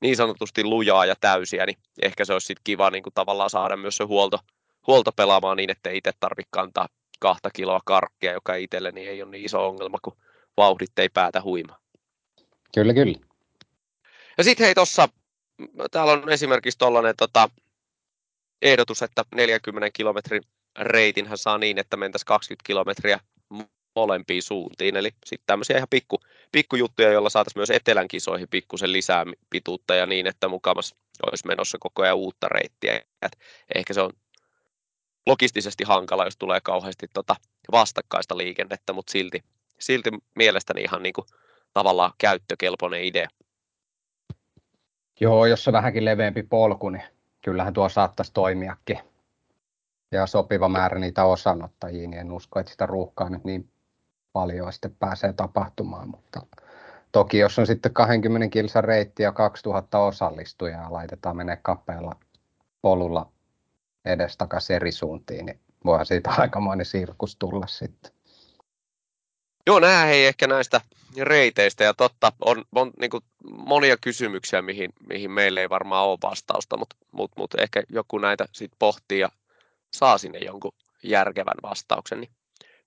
niin 0.01 0.15
sanotusti 0.15 0.63
lujaa 0.63 1.05
ja 1.05 1.15
täysiä, 1.21 1.65
niin 1.65 1.77
ehkä 2.01 2.25
se 2.25 2.33
olisi 2.33 2.45
sitten 2.47 2.63
kiva 2.63 2.89
niin 2.89 3.03
kuin 3.03 3.13
tavallaan 3.13 3.49
saada 3.49 3.77
myös 3.77 3.97
se 3.97 4.03
huolto, 4.03 4.39
huolto 4.87 5.11
pelaamaan 5.11 5.57
niin, 5.57 5.71
että 5.71 5.89
itse 5.89 6.11
tarvitse 6.19 6.47
kantaa 6.51 6.87
kahta 7.19 7.49
kiloa 7.49 7.79
karkkia, 7.85 8.31
joka 8.31 8.55
itselleni 8.55 9.07
ei 9.07 9.21
ole 9.21 9.31
niin 9.31 9.45
iso 9.45 9.67
ongelma, 9.67 9.97
kun 10.01 10.17
vauhdit 10.57 10.99
ei 10.99 11.09
päätä 11.09 11.41
huimaa. 11.41 11.79
Kyllä, 12.73 12.93
kyllä. 12.93 13.17
Ja 14.37 14.43
sitten 14.43 14.65
hei 14.65 14.75
tuossa, 14.75 15.09
täällä 15.91 16.13
on 16.13 16.29
esimerkiksi 16.29 16.77
tuollainen 16.77 17.15
tota, 17.17 17.49
ehdotus, 18.61 19.01
että 19.01 19.25
40 19.35 19.89
kilometrin 19.93 20.41
reitinhän 20.79 21.37
saa 21.37 21.57
niin, 21.57 21.77
että 21.77 21.97
mentäisiin 21.97 22.25
20 22.25 22.67
kilometriä 22.67 23.19
molempiin 23.95 24.43
suuntiin. 24.43 24.95
Eli 24.97 25.09
sitten 25.25 25.47
tämmöisiä 25.47 25.77
ihan 25.77 25.87
pikku, 25.89 26.19
pikkujuttuja, 26.51 27.11
joilla 27.11 27.29
saataisiin 27.29 27.59
myös 27.59 27.69
etelän 27.69 28.07
kisoihin 28.07 28.47
pikkusen 28.47 28.91
lisää 28.91 29.25
pituutta 29.49 29.95
ja 29.95 30.05
niin, 30.05 30.27
että 30.27 30.47
mukamas 30.47 30.95
olisi 31.31 31.47
menossa 31.47 31.77
koko 31.79 32.03
ajan 32.03 32.17
uutta 32.17 32.49
reittiä. 32.49 33.01
Et 33.21 33.37
ehkä 33.75 33.93
se 33.93 34.01
on 34.01 34.11
logistisesti 35.27 35.83
hankala, 35.83 36.25
jos 36.25 36.37
tulee 36.37 36.59
kauheasti 36.63 37.07
tota 37.13 37.35
vastakkaista 37.71 38.37
liikennettä, 38.37 38.93
mutta 38.93 39.11
silti, 39.11 39.43
silti 39.79 40.09
mielestäni 40.35 40.81
ihan 40.81 41.03
niin 41.03 41.13
kuin 41.13 41.25
tavallaan 41.73 42.11
käyttökelpoinen 42.17 43.03
idea. 43.03 43.27
Joo, 45.19 45.45
jos 45.45 45.67
on 45.67 45.73
vähänkin 45.73 46.05
leveämpi 46.05 46.43
polku, 46.43 46.89
niin 46.89 47.03
kyllähän 47.41 47.73
tuo 47.73 47.89
saattaisi 47.89 48.33
toimiakin. 48.33 48.99
Ja 50.11 50.27
sopiva 50.27 50.69
määrä 50.69 50.99
niitä 50.99 51.25
osanottajia, 51.25 52.07
niin 52.07 52.19
en 52.19 52.31
usko, 52.31 52.59
että 52.59 52.71
sitä 52.71 52.85
ruuhkaa 52.85 53.29
nyt 53.29 53.43
niin 53.43 53.70
paljon 54.33 54.73
sitten 54.73 54.95
pääsee 54.99 55.33
tapahtumaan. 55.33 56.09
Mutta 56.09 56.41
toki 57.11 57.37
jos 57.37 57.59
on 57.59 57.67
sitten 57.67 57.93
20 57.93 58.47
kilsan 58.53 58.83
reitti 58.83 59.23
ja 59.23 59.31
2000 59.31 59.99
osallistujaa 59.99 60.93
laitetaan 60.93 61.37
menee 61.37 61.57
kapealla 61.61 62.15
polulla 62.81 63.31
edestakaisin 64.05 64.75
eri 64.75 64.91
suuntiin, 64.91 65.45
niin 65.45 65.59
voi 65.85 66.05
siitä 66.05 66.29
aikamoinen 66.37 66.85
sirkus 66.85 67.35
tulla 67.35 67.67
sitten. 67.67 68.11
Joo, 69.67 69.79
nämä 69.79 70.05
ei 70.05 70.25
ehkä 70.25 70.47
näistä 70.47 70.81
reiteistä 71.21 71.83
ja 71.83 71.93
totta, 71.93 72.31
on, 72.41 72.65
on 72.75 72.91
niin 72.99 73.11
kuin 73.11 73.23
monia 73.41 73.97
kysymyksiä, 73.97 74.61
mihin, 74.61 74.93
mihin 75.09 75.31
meillä 75.31 75.61
ei 75.61 75.69
varmaan 75.69 76.07
ole 76.07 76.17
vastausta, 76.23 76.77
mutta, 76.77 76.95
mutta, 77.11 77.39
mutta 77.39 77.61
ehkä 77.61 77.83
joku 77.89 78.17
näitä 78.17 78.45
sitten 78.51 78.79
pohtii 78.79 79.19
ja 79.19 79.29
saa 79.93 80.17
sinne 80.17 80.39
jonkun 80.39 80.71
järkevän 81.03 81.57
vastauksen. 81.63 82.21
Niin, 82.21 82.31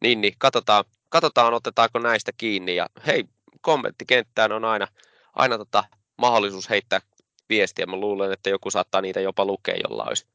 niin, 0.01 0.21
niin 0.21 0.35
katsotaan, 0.39 0.85
katsotaan, 1.15 1.55
otetaanko 1.55 1.99
näistä 1.99 2.33
kiinni 2.37 2.77
ja 2.77 2.87
hei, 3.07 3.25
kommenttikenttään 3.61 4.53
on 4.53 4.65
aina, 4.65 4.87
aina 5.35 5.59
tota 5.59 5.85
mahdollisuus 6.19 6.71
heittää 6.71 7.01
viestiä. 7.49 7.87
Mä 7.87 7.97
luulen, 7.97 8.33
että 8.33 8.51
joku 8.51 8.71
saattaa 8.71 9.01
niitä 9.01 9.21
jopa 9.21 9.45
lukea, 9.45 9.75
jolla 9.89 10.05
olisi 10.05 10.27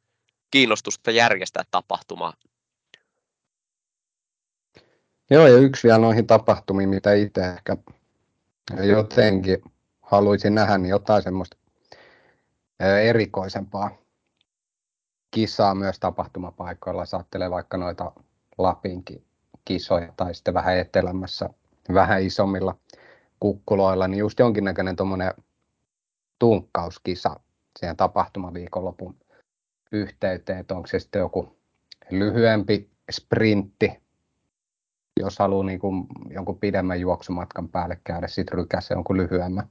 kiinnostusta 0.51 1.11
järjestää 1.11 1.63
tapahtumaa. 1.71 2.33
Joo, 5.29 5.47
ja 5.47 5.57
yksi 5.57 5.87
vielä 5.87 5.99
noihin 5.99 6.27
tapahtumiin, 6.27 6.89
mitä 6.89 7.13
itse 7.13 7.41
ehkä 7.41 7.77
jotenkin 8.83 9.61
haluaisin 10.01 10.55
nähdä, 10.55 10.77
niin 10.77 10.89
jotain 10.89 11.23
semmoista 11.23 11.57
erikoisempaa 13.03 13.91
kisaa 15.31 15.75
myös 15.75 15.99
tapahtumapaikoilla. 15.99 17.05
Saattelee 17.05 17.51
vaikka 17.51 17.77
noita 17.77 18.11
Lapinkin 18.57 19.28
kisoja 19.69 20.13
tai 20.17 20.36
sitten 20.36 20.53
vähän 20.53 20.77
etelämässä, 20.77 21.49
vähän 21.93 22.23
isommilla 22.23 22.75
kukkuloilla, 23.39 24.08
niin 24.08 24.19
just 24.19 24.39
jonkinnäköinen 24.39 24.95
tuommoinen 24.95 25.34
tunkkauskisa 26.39 27.39
siihen 27.79 27.97
tapahtumaviikonlopun 27.97 29.15
yhteyteen, 29.91 30.60
että 30.60 30.75
onko 30.75 30.88
se 30.88 30.99
sitten 30.99 31.19
joku 31.19 31.58
lyhyempi 32.10 32.89
sprintti, 33.12 33.91
jos 35.19 35.39
haluaa 35.39 35.65
niin 35.65 35.79
kuin 35.79 36.08
jonkun 36.29 36.60
pidemmän 36.60 36.99
juoksumatkan 36.99 37.69
päälle 37.69 37.99
käydä, 38.03 38.27
sitten 38.27 38.58
rykässä 38.58 38.93
jonkun 38.93 39.17
lyhyemmän 39.17 39.69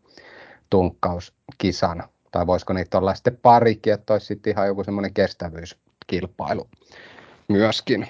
tunkkauskisan. 0.70 2.02
Tai 2.30 2.46
voisiko 2.46 2.72
niitä 2.72 2.98
olla 2.98 3.14
sitten 3.14 3.36
parikin, 3.36 3.92
että 3.92 4.12
olisi 4.12 4.26
sitten 4.26 4.50
ihan 4.52 4.66
joku 4.66 4.84
semmoinen 4.84 5.14
kestävyyskilpailu 5.14 6.68
myöskin. 7.48 8.08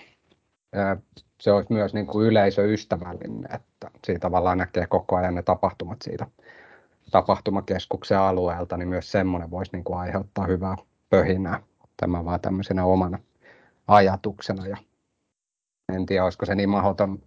Se 1.40 1.53
olisi 1.53 1.72
myös 1.72 1.94
niin 1.94 2.07
kuin 2.07 2.27
yleisöystävällinen, 2.27 3.55
että 3.55 3.90
siitä 4.05 4.20
tavallaan 4.20 4.59
näkee 4.59 4.87
koko 4.87 5.16
ajan 5.16 5.35
ne 5.35 5.42
tapahtumat 5.42 6.03
siitä 6.03 6.27
tapahtumakeskuksen 7.11 8.18
alueelta, 8.18 8.77
niin 8.77 8.88
myös 8.88 9.12
semmoinen 9.12 9.51
voisi 9.51 9.72
niin 9.72 9.85
kuin 9.85 9.98
aiheuttaa 9.98 10.46
hyvää 10.46 10.77
pöhinää. 11.11 11.62
Tämä 11.96 12.24
vaan 12.24 12.40
tämmöisenä 12.40 12.85
omana 12.85 13.18
ajatuksena. 13.88 14.66
Ja 14.66 14.77
en 15.92 16.07
tiedä, 16.07 16.24
olisiko 16.24 16.46
se 16.46 16.55
niin 16.55 16.68
mahdoton, 16.68 17.22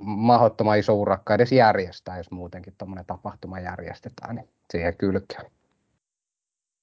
mahdottoman 0.00 0.78
iso 0.78 0.94
urakka 0.94 1.34
edes 1.34 1.52
järjestää, 1.52 2.16
jos 2.16 2.30
muutenkin 2.30 2.74
tuommoinen 2.78 3.06
tapahtuma 3.06 3.60
järjestetään, 3.60 4.36
niin 4.36 4.48
siihen 4.70 4.96
kylkeen. 4.96 5.50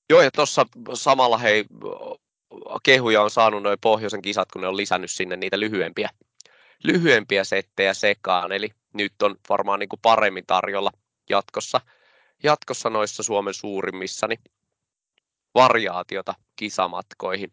Joo, 0.09 0.21
ja 0.21 0.31
tuossa 0.31 0.65
samalla 0.93 1.37
hei, 1.37 1.65
kehuja 2.83 3.21
on 3.21 3.29
saanut 3.29 3.63
noin 3.63 3.77
pohjoisen 3.81 4.21
kisat, 4.21 4.51
kun 4.51 4.61
ne 4.61 4.67
on 4.67 4.77
lisännyt 4.77 5.11
sinne 5.11 5.35
niitä 5.35 5.59
lyhyempiä, 5.59 6.09
lyhyempiä 6.83 7.43
settejä 7.43 7.93
sekaan, 7.93 8.51
eli 8.51 8.69
nyt 8.93 9.21
on 9.21 9.35
varmaan 9.49 9.79
niin 9.79 9.89
kuin 9.89 9.99
paremmin 10.01 10.45
tarjolla 10.47 10.91
jatkossa, 11.29 11.81
jatkossa 12.43 12.89
noissa 12.89 13.23
Suomen 13.23 13.53
suurimmissa 13.53 14.27
niin 14.27 14.39
variaatiota 15.55 16.35
kisamatkoihin. 16.55 17.51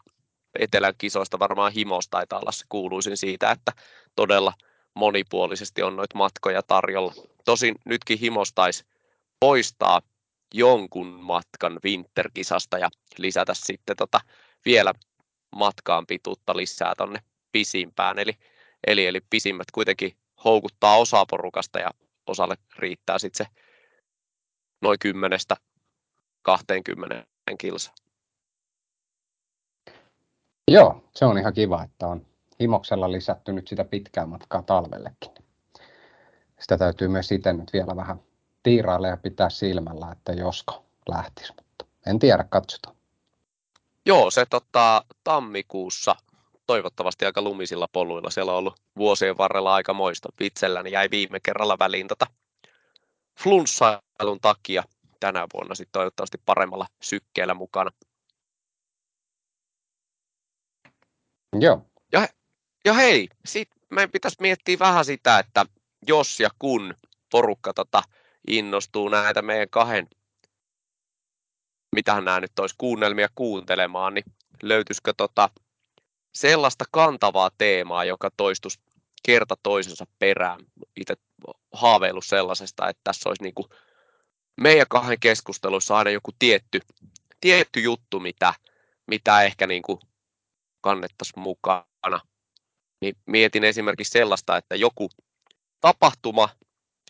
Etelän 0.58 0.94
kisoista 0.98 1.38
varmaan 1.38 1.72
himos 1.72 2.08
taitaa 2.08 2.38
olla 2.38 2.52
se 2.52 2.64
kuuluisin 2.68 3.16
siitä, 3.16 3.50
että 3.50 3.72
todella 4.16 4.52
monipuolisesti 4.94 5.82
on 5.82 5.96
noita 5.96 6.18
matkoja 6.18 6.62
tarjolla. 6.62 7.14
Tosin 7.44 7.74
nytkin 7.84 8.18
himos 8.18 8.52
taisi 8.52 8.84
poistaa 9.40 10.02
jonkun 10.54 11.06
matkan 11.06 11.80
winterkisasta 11.84 12.78
ja 12.78 12.88
lisätä 13.18 13.54
sitten 13.54 13.96
tota 13.96 14.20
vielä 14.64 14.92
matkaan 15.56 16.06
pituutta 16.06 16.56
lisää 16.56 16.94
tonne 16.94 17.22
pisimpään. 17.52 18.18
Eli, 18.18 18.32
eli, 18.86 19.06
eli 19.06 19.20
pisimmät 19.30 19.70
kuitenkin 19.70 20.16
houkuttaa 20.44 20.96
osa 20.96 21.26
porukasta 21.30 21.78
ja 21.78 21.90
osalle 22.26 22.54
riittää 22.78 23.18
sitten 23.18 23.46
se 23.46 23.52
noin 24.82 24.98
10-20 26.48 27.24
kilsa. 27.58 27.92
Joo, 30.68 31.04
se 31.16 31.24
on 31.24 31.38
ihan 31.38 31.54
kiva, 31.54 31.82
että 31.82 32.06
on 32.06 32.26
himoksella 32.60 33.12
lisätty 33.12 33.52
nyt 33.52 33.68
sitä 33.68 33.84
pitkää 33.84 34.26
matkaa 34.26 34.62
talvellekin. 34.62 35.30
Sitä 36.60 36.78
täytyy 36.78 37.08
myös 37.08 37.32
itse 37.32 37.52
nyt 37.52 37.72
vielä 37.72 37.96
vähän 37.96 38.22
tiirailla 38.62 39.08
ja 39.08 39.16
pitää 39.16 39.50
silmällä, 39.50 40.12
että 40.12 40.32
josko 40.32 40.84
lähtisi, 41.08 41.52
mutta 41.56 41.84
en 42.06 42.18
tiedä, 42.18 42.44
katsotaan. 42.44 42.96
Joo, 44.06 44.30
se 44.30 44.46
tota, 44.46 45.04
tammikuussa 45.24 46.16
toivottavasti 46.72 47.24
aika 47.24 47.42
lumisilla 47.42 47.88
poluilla. 47.92 48.30
Siellä 48.30 48.52
on 48.52 48.58
ollut 48.58 48.80
vuosien 48.96 49.38
varrella 49.38 49.74
aika 49.74 49.94
moista. 49.94 50.28
Itselläni 50.40 50.92
jäi 50.92 51.10
viime 51.10 51.40
kerralla 51.40 51.78
väliin 51.78 52.08
tota 52.08 52.26
flunssailun 53.40 54.40
takia 54.40 54.82
tänä 55.20 55.46
vuonna 55.54 55.74
sitten 55.74 55.92
toivottavasti 55.92 56.38
paremmalla 56.46 56.86
sykkeellä 57.02 57.54
mukana. 57.54 57.90
Joo. 61.60 61.86
Ja, 62.12 62.28
ja 62.84 62.92
hei, 62.92 63.28
sit 63.46 63.68
meidän 63.90 64.10
pitäisi 64.10 64.36
miettiä 64.40 64.78
vähän 64.78 65.04
sitä, 65.04 65.38
että 65.38 65.66
jos 66.06 66.40
ja 66.40 66.50
kun 66.58 66.94
porukka 67.30 67.72
tota, 67.74 68.02
innostuu 68.46 69.08
näitä 69.08 69.42
meidän 69.42 69.70
kahden, 69.70 70.08
mitähän 71.94 72.24
nämä 72.24 72.40
nyt 72.40 72.58
olisi, 72.58 72.74
kuunnelmia 72.78 73.28
kuuntelemaan, 73.34 74.14
niin 74.14 74.24
löytyisikö 74.62 75.12
tota 75.16 75.50
sellaista 76.32 76.84
kantavaa 76.90 77.50
teemaa, 77.58 78.04
joka 78.04 78.30
toistuisi 78.36 78.80
kerta 79.22 79.56
toisensa 79.62 80.06
perään. 80.18 80.60
Itse 81.00 81.16
haaveillut 81.72 82.24
sellaisesta, 82.24 82.88
että 82.88 83.00
tässä 83.04 83.28
olisi 83.28 83.42
niin 83.42 83.54
kuin 83.54 83.68
meidän 84.60 84.86
kahden 84.88 85.20
keskusteluissa 85.20 85.96
aina 85.96 86.10
joku 86.10 86.30
tietty, 86.38 86.80
tietty 87.40 87.80
juttu, 87.80 88.20
mitä, 88.20 88.54
mitä 89.06 89.42
ehkä 89.42 89.66
niin 89.66 89.82
kuin 89.82 89.98
kannettaisiin 90.80 91.42
mukana. 91.42 92.20
Niin 93.00 93.16
mietin 93.26 93.64
esimerkiksi 93.64 94.10
sellaista, 94.10 94.56
että 94.56 94.76
joku 94.76 95.10
tapahtuma, 95.80 96.48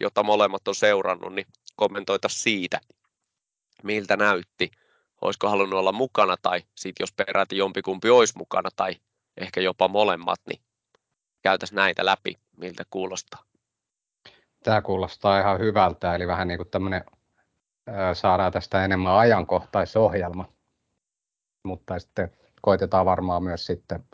jota 0.00 0.22
molemmat 0.22 0.68
on 0.68 0.74
seurannut, 0.74 1.34
niin 1.34 1.46
kommentoitaisiin 1.76 2.42
siitä, 2.42 2.80
miltä 3.82 4.16
näytti. 4.16 4.70
Olisiko 5.20 5.48
halunnut 5.48 5.78
olla 5.78 5.92
mukana 5.92 6.36
tai 6.42 6.62
sitten 6.74 7.02
jos 7.02 7.12
peräti 7.12 7.56
jompikumpi 7.56 8.10
olisi 8.10 8.38
mukana 8.38 8.70
tai 8.76 8.96
ehkä 9.36 9.60
jopa 9.60 9.88
molemmat, 9.88 10.40
niin 10.48 10.62
käytäisiin 11.42 11.76
näitä 11.76 12.06
läpi, 12.06 12.38
miltä 12.56 12.84
kuulostaa. 12.90 13.42
Tämä 14.64 14.82
kuulostaa 14.82 15.40
ihan 15.40 15.58
hyvältä, 15.58 16.14
eli 16.14 16.26
vähän 16.26 16.48
niin 16.48 16.58
kuin 16.58 16.68
tämmöinen, 16.68 17.04
saadaan 18.12 18.52
tästä 18.52 18.84
enemmän 18.84 19.12
ajankohtaisohjelma, 19.12 20.48
mutta 21.64 21.98
sitten 21.98 22.30
koitetaan 22.62 23.06
varmaan 23.06 23.42
myös 23.42 23.66
sitten 23.66 24.04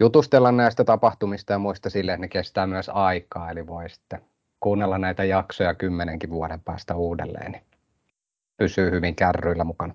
jutustella 0.00 0.52
näistä 0.52 0.84
tapahtumista 0.84 1.52
ja 1.52 1.58
muista 1.58 1.90
sille, 1.90 2.12
että 2.12 2.20
ne 2.20 2.28
kestää 2.28 2.66
myös 2.66 2.90
aikaa, 2.94 3.50
eli 3.50 3.66
voi 3.66 3.90
sitten 3.90 4.24
kuunnella 4.60 4.98
näitä 4.98 5.24
jaksoja 5.24 5.74
kymmenenkin 5.74 6.30
vuoden 6.30 6.60
päästä 6.60 6.96
uudelleen, 6.96 7.52
niin 7.52 7.64
pysyy 8.56 8.90
hyvin 8.90 9.16
kärryillä 9.16 9.64
mukana. 9.64 9.94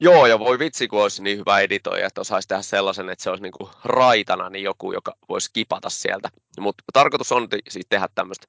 Joo, 0.00 0.26
ja 0.26 0.38
voi 0.38 0.58
vitsi, 0.58 0.88
kun 0.88 1.02
olisi 1.02 1.22
niin 1.22 1.38
hyvä 1.38 1.60
editoija, 1.60 2.06
että 2.06 2.20
osaisi 2.20 2.48
tehdä 2.48 2.62
sellaisen, 2.62 3.10
että 3.10 3.22
se 3.22 3.30
olisi 3.30 3.42
niin 3.42 3.52
kuin 3.52 3.70
raitana, 3.84 4.50
niin 4.50 4.64
joku, 4.64 4.92
joka 4.92 5.16
voisi 5.28 5.50
kipata 5.52 5.90
sieltä. 5.90 6.28
Mutta 6.60 6.84
tarkoitus 6.92 7.32
on 7.32 7.48
siis 7.68 7.86
tehdä 7.88 8.08
tämmöistä 8.14 8.46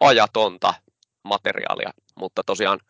ajatonta 0.00 0.74
materiaalia, 1.24 1.90
mutta 2.16 2.42
tosiaan 2.46 2.80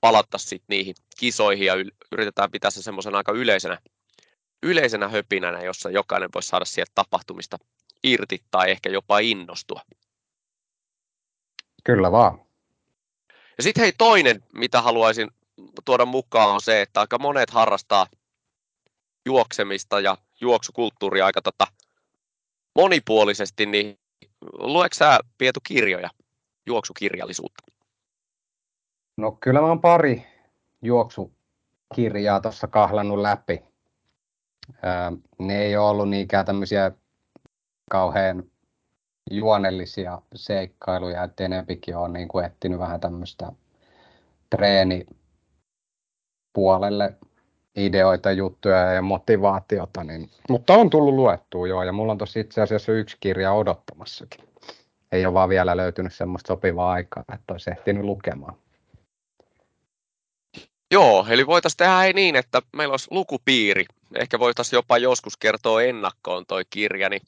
palata 0.00 0.38
sitten 0.38 0.66
niihin 0.68 0.94
kisoihin 1.18 1.66
ja 1.66 1.74
yritetään 2.12 2.50
pitää 2.50 2.70
se 2.70 2.82
semmoisen 2.82 3.14
aika 3.14 3.32
yleisenä, 3.32 3.78
yleisenä 4.62 5.08
höpinänä, 5.08 5.62
jossa 5.62 5.90
jokainen 5.90 6.30
voisi 6.34 6.48
saada 6.48 6.64
sieltä 6.64 6.92
tapahtumista 6.94 7.58
irti 8.04 8.42
tai 8.50 8.70
ehkä 8.70 8.90
jopa 8.90 9.18
innostua. 9.18 9.80
Kyllä 11.84 12.12
vaan. 12.12 12.40
Ja 13.56 13.62
sitten 13.62 13.82
hei 13.82 13.92
toinen, 13.98 14.42
mitä 14.52 14.82
haluaisin 14.82 15.30
tuoda 15.84 16.06
mukaan 16.06 16.50
on 16.50 16.60
se, 16.60 16.82
että 16.82 17.00
aika 17.00 17.18
monet 17.18 17.50
harrastaa 17.50 18.06
juoksemista 19.26 20.00
ja 20.00 20.18
juoksukulttuuria 20.40 21.26
aika 21.26 21.42
tota 21.42 21.66
monipuolisesti, 22.74 23.66
niin 23.66 23.98
lueeko 24.52 24.94
sä 24.94 25.18
Pietu 25.38 25.60
kirjoja, 25.66 26.10
juoksukirjallisuutta? 26.66 27.64
No 29.16 29.32
kyllä 29.32 29.60
mä 29.60 29.66
oon 29.66 29.80
pari 29.80 30.26
juoksukirjaa 30.82 32.40
tuossa 32.40 32.66
kahlannut 32.66 33.18
läpi. 33.18 33.62
ne 35.38 35.62
ei 35.62 35.76
ole 35.76 35.90
ollut 35.90 36.08
niinkään 36.08 36.46
tämmöisiä 36.46 36.92
kauhean 37.90 38.44
juonellisia 39.30 40.22
seikkailuja, 40.34 41.24
että 41.24 41.44
enempikin 41.44 41.96
on 41.96 42.12
niin 42.12 42.28
kuin 42.28 42.44
etsinyt 42.44 42.78
vähän 42.78 43.00
tämmöistä 43.00 43.52
treenipuolelle 46.54 47.14
ideoita, 47.76 48.32
juttuja 48.32 48.92
ja 48.92 49.02
motivaatiota, 49.02 50.04
niin, 50.04 50.30
mutta 50.48 50.74
on 50.74 50.90
tullut 50.90 51.14
luettua 51.14 51.68
joo, 51.68 51.82
ja 51.82 51.92
mulla 51.92 52.12
on 52.12 52.18
tossa 52.18 52.40
itse 52.40 52.62
asiassa 52.62 52.92
yksi 52.92 53.16
kirja 53.20 53.52
odottamassakin. 53.52 54.44
Ei 55.12 55.26
ole 55.26 55.34
vaan 55.34 55.48
vielä 55.48 55.76
löytynyt 55.76 56.14
semmoista 56.14 56.48
sopivaa 56.48 56.92
aikaa, 56.92 57.24
että 57.34 57.52
olisi 57.52 57.70
ehtinyt 57.70 58.04
lukemaan. 58.04 58.54
Joo, 60.90 61.26
eli 61.28 61.46
voitaisiin 61.46 61.76
tehdä 61.76 62.04
ei 62.04 62.12
niin, 62.12 62.36
että 62.36 62.62
meillä 62.76 62.92
olisi 62.92 63.08
lukupiiri. 63.10 63.84
Ehkä 64.14 64.38
voitaisiin 64.38 64.78
jopa 64.78 64.98
joskus 64.98 65.36
kertoa 65.36 65.82
ennakkoon 65.82 66.46
toi 66.46 66.62
kirja, 66.70 67.08
niin 67.08 67.22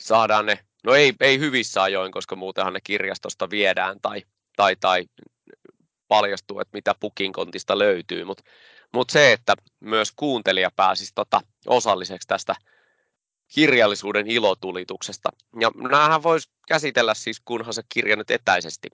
saadaan 0.00 0.46
ne, 0.46 0.58
no 0.84 0.94
ei, 0.94 1.12
ei 1.20 1.38
hyvissä 1.38 1.82
ajoin, 1.82 2.12
koska 2.12 2.36
muutenhan 2.36 2.72
ne 2.72 2.80
kirjastosta 2.84 3.50
viedään 3.50 4.00
tai, 4.00 4.22
tai, 4.56 4.76
tai 4.76 5.04
paljastuu, 6.10 6.60
että 6.60 6.76
mitä 6.76 6.94
pukinkontista 7.00 7.78
löytyy, 7.78 8.24
mutta 8.24 8.44
mut 8.92 9.10
se, 9.10 9.32
että 9.32 9.54
myös 9.80 10.12
kuuntelija 10.16 10.70
pääsisi 10.76 11.12
tota 11.14 11.40
osalliseksi 11.66 12.28
tästä 12.28 12.54
kirjallisuuden 13.54 14.26
ilotulituksesta. 14.26 15.28
Ja 15.60 15.70
näähän 15.90 16.22
voisi 16.22 16.50
käsitellä 16.68 17.14
siis, 17.14 17.40
kunhan 17.40 17.74
se 17.74 17.82
kirja 17.88 18.16
nyt 18.16 18.30
etäisesti 18.30 18.88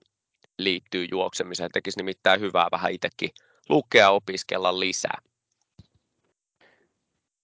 liittyy 0.59 1.07
juoksemiseen. 1.11 1.71
Tekisi 1.73 1.99
nimittäin 1.99 2.41
hyvää 2.41 2.69
vähän 2.73 2.93
itsekin 2.93 3.31
lukea 3.69 4.11
opiskella 4.11 4.81
lisää. 4.81 5.19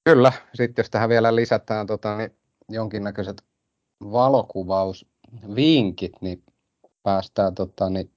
Kyllä, 0.05 0.33
sitten 0.55 0.83
jos 0.83 0.91
tähän 0.91 1.09
vielä 1.09 1.37
lisätään 1.37 1.87
tota, 1.87 2.17
niin 2.17 2.37
jonkinnäköiset 2.69 3.45
valokuvausvinkit, 4.01 6.13
niin 6.21 6.43
päästään 7.03 7.55
tota, 7.55 7.91
niin 7.91 8.12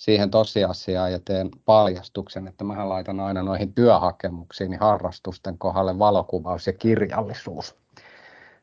siihen 0.00 0.30
tosiasiaan 0.30 1.12
ja 1.12 1.20
teen 1.24 1.50
paljastuksen, 1.64 2.48
että 2.48 2.64
mä 2.64 2.88
laitan 2.88 3.20
aina 3.20 3.42
noihin 3.42 3.74
työhakemuksiin 3.74 4.70
niin 4.70 4.80
harrastusten 4.80 5.58
kohdalle 5.58 5.98
valokuvaus 5.98 6.66
ja 6.66 6.72
kirjallisuus, 6.72 7.76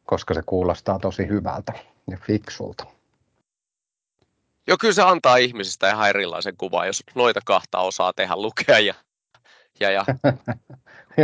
koska 0.06 0.34
se 0.34 0.42
kuulostaa 0.46 1.00
tosi 1.00 1.28
hyvältä 1.28 1.74
ja 2.12 2.18
fiksulta. 2.18 2.86
Joo, 4.68 4.78
kyllä 4.80 4.94
se 4.94 5.02
antaa 5.02 5.38
ihmisistä 5.38 5.92
ihan 5.92 6.10
erilaisen 6.10 6.58
kuvan, 6.58 6.88
jos 6.88 7.04
noita 7.16 7.40
kahta 7.46 7.80
osaa 7.80 8.14
tehdä, 8.14 8.36
lukea 8.36 8.80
ja, 8.80 8.94
ja, 9.80 9.92
ja 9.92 10.06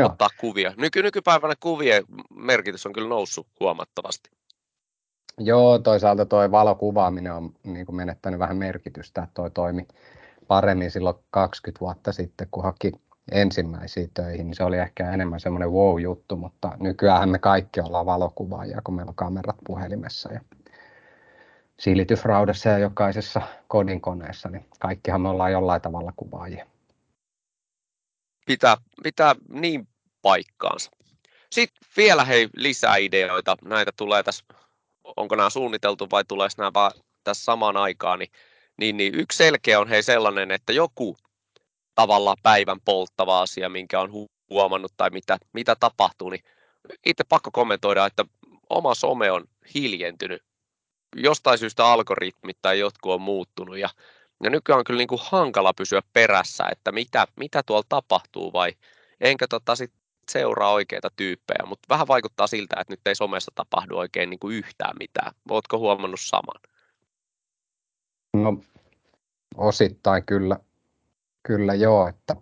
ottaa 0.05 0.29
kuvia. 0.39 0.73
Nyky, 0.77 1.03
nykypäivänä 1.03 1.53
kuvien 1.59 2.03
merkitys 2.35 2.85
on 2.85 2.93
kyllä 2.93 3.09
noussut 3.09 3.47
huomattavasti. 3.59 4.29
Joo, 5.37 5.79
toisaalta 5.79 6.25
tuo 6.25 6.51
valokuvaaminen 6.51 7.33
on 7.33 7.53
niin 7.63 7.85
kuin 7.85 7.95
menettänyt 7.95 8.39
vähän 8.39 8.57
merkitystä, 8.57 9.27
toi 9.33 9.51
toimi 9.51 9.87
paremmin 10.47 10.91
silloin 10.91 11.15
20 11.31 11.79
vuotta 11.79 12.11
sitten, 12.11 12.47
kun 12.51 12.63
haki 12.63 12.91
ensimmäisiin 13.31 14.11
töihin, 14.13 14.47
niin 14.47 14.55
se 14.55 14.63
oli 14.63 14.77
ehkä 14.77 15.11
enemmän 15.11 15.39
semmoinen 15.39 15.71
wow-juttu, 15.71 16.35
mutta 16.35 16.71
nykyään 16.79 17.29
me 17.29 17.39
kaikki 17.39 17.79
ollaan 17.79 18.05
valokuvaajia, 18.05 18.81
kun 18.83 18.95
meillä 18.95 19.09
on 19.09 19.15
kamerat 19.15 19.57
puhelimessa 19.65 20.33
ja 20.33 20.41
silitysraudassa 21.79 22.69
ja 22.69 22.77
jokaisessa 22.77 23.41
kodinkoneessa, 23.67 24.49
niin 24.49 24.65
kaikkihan 24.79 25.21
me 25.21 25.29
ollaan 25.29 25.51
jollain 25.51 25.81
tavalla 25.81 26.13
kuvaajia. 26.15 26.65
Pitää, 28.45 28.77
pitää 29.03 29.35
niin 29.49 29.87
paikkaansa. 30.21 30.91
Sitten 31.51 31.87
vielä 31.97 32.25
hei 32.25 32.49
lisää 32.55 32.95
ideoita. 32.95 33.57
Näitä 33.65 33.91
tulee 33.97 34.23
tässä, 34.23 34.45
onko 35.17 35.35
nämä 35.35 35.49
suunniteltu 35.49 36.07
vai 36.11 36.25
tulee 36.25 36.47
nämä 36.57 36.71
vaan 36.73 36.91
tässä 37.23 37.43
samaan 37.43 37.77
aikaan, 37.77 38.19
niin, 38.19 38.31
niin, 38.77 38.97
niin 38.97 39.15
yksi 39.15 39.37
selkeä 39.37 39.79
on 39.79 39.87
hei 39.87 40.03
sellainen, 40.03 40.51
että 40.51 40.73
joku 40.73 41.17
tavallaan 41.95 42.37
päivän 42.43 42.81
polttava 42.85 43.41
asia, 43.41 43.69
minkä 43.69 43.99
on 43.99 44.11
huomannut 44.49 44.93
tai 44.97 45.09
mitä, 45.09 45.37
mitä 45.53 45.75
tapahtuu, 45.79 46.29
niin 46.29 46.43
itse 47.05 47.23
pakko 47.29 47.51
kommentoida, 47.51 48.05
että 48.05 48.25
oma 48.69 48.95
some 48.95 49.31
on 49.31 49.45
hiljentynyt. 49.75 50.43
Jostain 51.15 51.57
syystä 51.57 51.85
algoritmit 51.85 52.57
tai 52.61 52.79
jotkut 52.79 53.11
on 53.11 53.21
muuttunut 53.21 53.77
ja, 53.77 53.89
ja 54.43 54.49
nykyään 54.49 54.79
on 54.79 54.83
kyllä 54.83 54.97
niin 54.97 55.07
kuin 55.07 55.21
hankala 55.23 55.73
pysyä 55.73 56.01
perässä, 56.13 56.63
että 56.71 56.91
mitä, 56.91 57.27
mitä 57.35 57.63
tuolla 57.65 57.85
tapahtuu 57.89 58.53
vai 58.53 58.73
enkä 59.21 59.47
tota 59.47 59.75
sit 59.75 59.91
seuraa 60.31 60.71
oikeita 60.71 61.09
tyyppejä, 61.15 61.65
mutta 61.65 61.85
vähän 61.89 62.07
vaikuttaa 62.07 62.47
siltä, 62.47 62.75
että 62.79 62.93
nyt 62.93 62.99
ei 63.05 63.15
somessa 63.15 63.51
tapahdu 63.55 63.97
oikein 63.97 64.29
niin 64.29 64.39
kuin 64.39 64.55
yhtään 64.55 64.95
mitään. 64.99 65.31
Oletko 65.49 65.79
huomannut 65.79 66.19
saman? 66.19 66.61
No 68.33 68.57
osittain 69.57 70.25
kyllä, 70.25 70.57
kyllä 71.43 71.73
joo, 71.73 72.07
että 72.07 72.35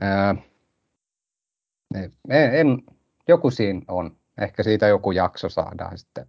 ää, 0.00 0.34
en, 1.94 2.54
en, 2.54 2.82
joku 3.28 3.50
siinä 3.50 3.82
on. 3.88 4.16
Ehkä 4.40 4.62
siitä 4.62 4.86
joku 4.86 5.12
jakso 5.12 5.48
saadaan 5.48 5.98
sitten 5.98 6.26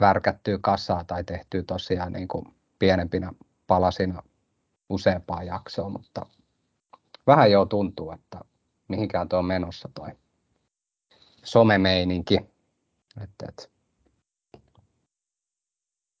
värkättyä 0.00 0.58
kassaa 0.60 1.04
tai 1.04 1.24
tehtyä 1.24 1.62
tosiaan 1.66 2.12
niin 2.12 2.28
kuin 2.28 2.44
pienempinä 2.78 3.32
palasina 3.66 4.22
useampaa 4.88 5.42
jaksoa, 5.42 5.88
mutta 5.88 6.26
vähän 7.26 7.50
jo 7.50 7.64
tuntuu, 7.64 8.12
että 8.12 8.40
mihinkään 8.88 9.28
tuo 9.28 9.38
on 9.38 9.44
menossa 9.44 9.88
toi 9.94 10.08
somemeininki. 11.44 12.38
Että, 13.22 13.46
että. 13.48 13.68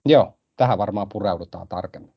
Joo, 0.06 0.38
tähän 0.56 0.78
varmaan 0.78 1.08
pureudutaan 1.08 1.68
tarkemmin. 1.68 2.14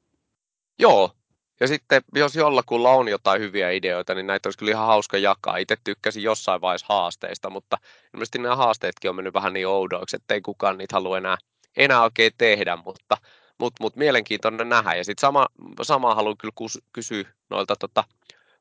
Joo, 0.79 1.11
ja 1.59 1.67
sitten 1.67 2.01
jos 2.15 2.35
jollakulla 2.35 2.89
on 2.89 3.07
jotain 3.07 3.41
hyviä 3.41 3.71
ideoita, 3.71 4.15
niin 4.15 4.27
näitä 4.27 4.47
olisi 4.47 4.59
kyllä 4.59 4.71
ihan 4.71 4.87
hauska 4.87 5.17
jakaa. 5.17 5.57
Itse 5.57 5.75
tykkäsin 5.83 6.23
jossain 6.23 6.61
vaiheessa 6.61 6.85
haasteista, 6.89 7.49
mutta 7.49 7.77
ilmeisesti 8.13 8.39
nämä 8.39 8.55
haasteetkin 8.55 9.09
on 9.09 9.15
mennyt 9.15 9.33
vähän 9.33 9.53
niin 9.53 9.67
oudoiksi, 9.67 10.15
että 10.15 10.33
ei 10.33 10.41
kukaan 10.41 10.77
niitä 10.77 10.95
halua 10.95 11.17
enää, 11.17 11.37
enää 11.77 12.03
oikein 12.03 12.31
tehdä, 12.37 12.75
mutta, 12.85 13.17
mutta, 13.59 13.83
mutta 13.83 13.99
mielenkiintoinen 13.99 14.69
nähdä. 14.69 14.95
Ja 14.95 15.03
sitten 15.03 15.21
sama, 15.21 15.47
sama 15.81 16.15
haluan 16.15 16.37
kyllä 16.37 16.53
kysyä 16.93 17.23
noilta 17.49 17.75
tota, 17.75 18.03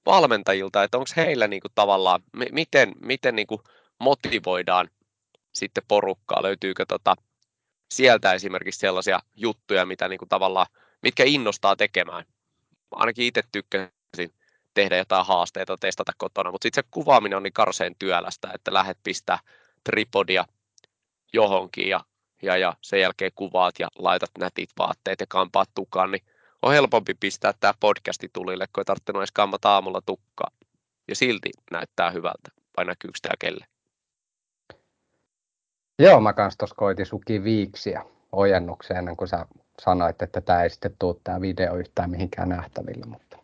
valmentajilta, 0.06 0.82
että 0.82 0.98
onko 0.98 1.10
heillä 1.16 1.48
niin 1.48 1.60
kuin 1.60 1.72
tavallaan, 1.74 2.22
miten, 2.52 2.92
miten 3.00 3.36
niin 3.36 3.46
kuin 3.46 3.60
motivoidaan 3.98 4.90
sitten 5.52 5.84
porukkaa, 5.88 6.42
löytyykö 6.42 6.86
tota, 6.88 7.16
sieltä 7.90 8.32
esimerkiksi 8.32 8.80
sellaisia 8.80 9.20
juttuja, 9.36 9.86
mitä 9.86 10.08
niin 10.08 10.18
kuin 10.18 10.28
tavallaan, 10.28 10.66
mitkä 11.02 11.24
innostaa 11.26 11.76
tekemään? 11.76 12.24
Ainakin 12.90 13.24
itse 13.24 13.42
tykkäsin 13.52 14.34
tehdä 14.74 14.96
jotain 14.96 15.26
haasteita, 15.26 15.76
testata 15.76 16.12
kotona, 16.18 16.50
mutta 16.50 16.64
sitten 16.64 16.84
se 16.84 16.88
kuvaaminen 16.90 17.36
on 17.36 17.42
niin 17.42 17.52
karseen 17.52 17.94
työlästä, 17.98 18.50
että 18.54 18.74
lähdet 18.74 18.98
pistää 19.02 19.38
tripodia 19.84 20.44
johonkin 21.32 21.88
ja, 21.88 22.00
ja, 22.42 22.56
ja 22.56 22.74
sen 22.80 23.00
jälkeen 23.00 23.32
kuvaat 23.34 23.74
ja 23.78 23.88
laitat 23.98 24.30
nätit 24.38 24.70
vaatteet 24.78 25.20
ja 25.20 25.26
kampaat 25.28 25.70
tukaan, 25.74 26.10
niin 26.10 26.22
on 26.66 26.72
helpompi 26.72 27.14
pistää 27.14 27.52
tämä 27.60 27.74
podcasti 27.80 28.30
tulille, 28.32 28.66
kun 28.66 28.80
ei 28.80 28.84
tarvinnut 28.84 29.20
edes 29.20 29.32
kampata 29.32 29.70
aamulla 29.70 30.00
tukkaa. 30.06 30.50
Ja 31.08 31.16
silti 31.16 31.50
näyttää 31.70 32.10
hyvältä, 32.10 32.50
vai 32.76 32.84
näkyykö 32.84 33.18
tämä 33.22 33.34
kelle? 33.38 33.66
Joo, 35.98 36.20
mä 36.20 36.32
kans 36.32 36.56
tuossa 36.56 36.74
koitin 36.74 37.06
suki 37.06 37.44
viiksiä 37.44 38.02
ojennukseen 38.32 38.98
ennen 38.98 39.16
kuin 39.16 39.28
sä 39.28 39.46
sanoit, 39.82 40.22
että 40.22 40.40
tämä 40.40 40.62
ei 40.62 40.70
sitten 40.70 40.96
tule 40.98 41.16
tämä 41.24 41.40
video 41.40 41.76
yhtään 41.76 42.10
mihinkään 42.10 42.48
nähtäville. 42.48 43.06
Mutta... 43.06 43.38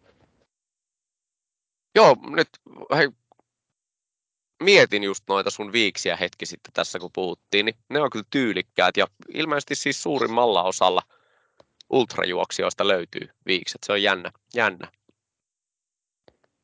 Joo, 1.95 2.17
nyt 2.31 2.49
hei, 2.97 3.09
mietin 4.63 5.03
just 5.03 5.25
noita 5.29 5.51
sun 5.51 5.73
viiksiä 5.73 6.17
hetki 6.17 6.47
sitten 6.47 6.73
tässä 6.73 6.99
kun 6.99 7.11
puhuttiin, 7.13 7.67
niin 7.67 7.77
ne 7.89 8.01
on 8.01 8.11
kyllä 8.11 8.27
tyylikkäät 8.31 8.97
ja 8.97 9.07
ilmeisesti 9.35 9.75
siis 9.75 10.03
suurimmalla 10.03 10.63
osalla 10.63 11.03
ultrajuoksijoista 11.93 12.89
löytyy 12.89 13.29
viikset. 13.47 13.81
Se 13.87 13.93
on 13.93 14.03
jännä. 14.03 14.33
jännä. 14.55 14.89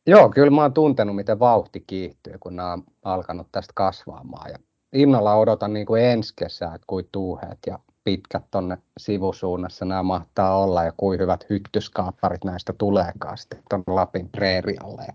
Joo, 0.06 0.30
kyllä 0.30 0.50
mä 0.50 0.62
oon 0.62 0.74
tuntenut, 0.74 1.16
miten 1.16 1.38
vauhti 1.38 1.84
kiihtyy, 1.86 2.34
kun 2.40 2.56
nämä 2.56 2.72
on 2.72 2.84
alkanut 3.02 3.48
tästä 3.52 3.72
kasvaamaan. 3.74 4.50
Ja 4.50 4.58
innolla 4.92 5.34
odotan 5.34 5.72
niin 5.72 5.86
kuin 5.86 6.04
ensi 6.04 6.32
kesää, 6.36 6.74
että 6.74 6.84
kuin 6.86 7.08
tuuheet 7.12 7.58
ja 7.66 7.78
pitkät 8.04 8.50
tuonne 8.50 8.78
sivusuunnassa 9.00 9.84
nämä 9.84 10.02
mahtaa 10.02 10.58
olla 10.58 10.84
ja 10.84 10.92
kuin 10.96 11.20
hyvät 11.20 11.46
hyttyskaapparit 11.50 12.44
näistä 12.44 12.72
tuleekaan 12.72 13.38
sitten 13.38 13.62
tuonne 13.70 13.84
Lapin 13.86 14.28
preerialle. 14.28 15.06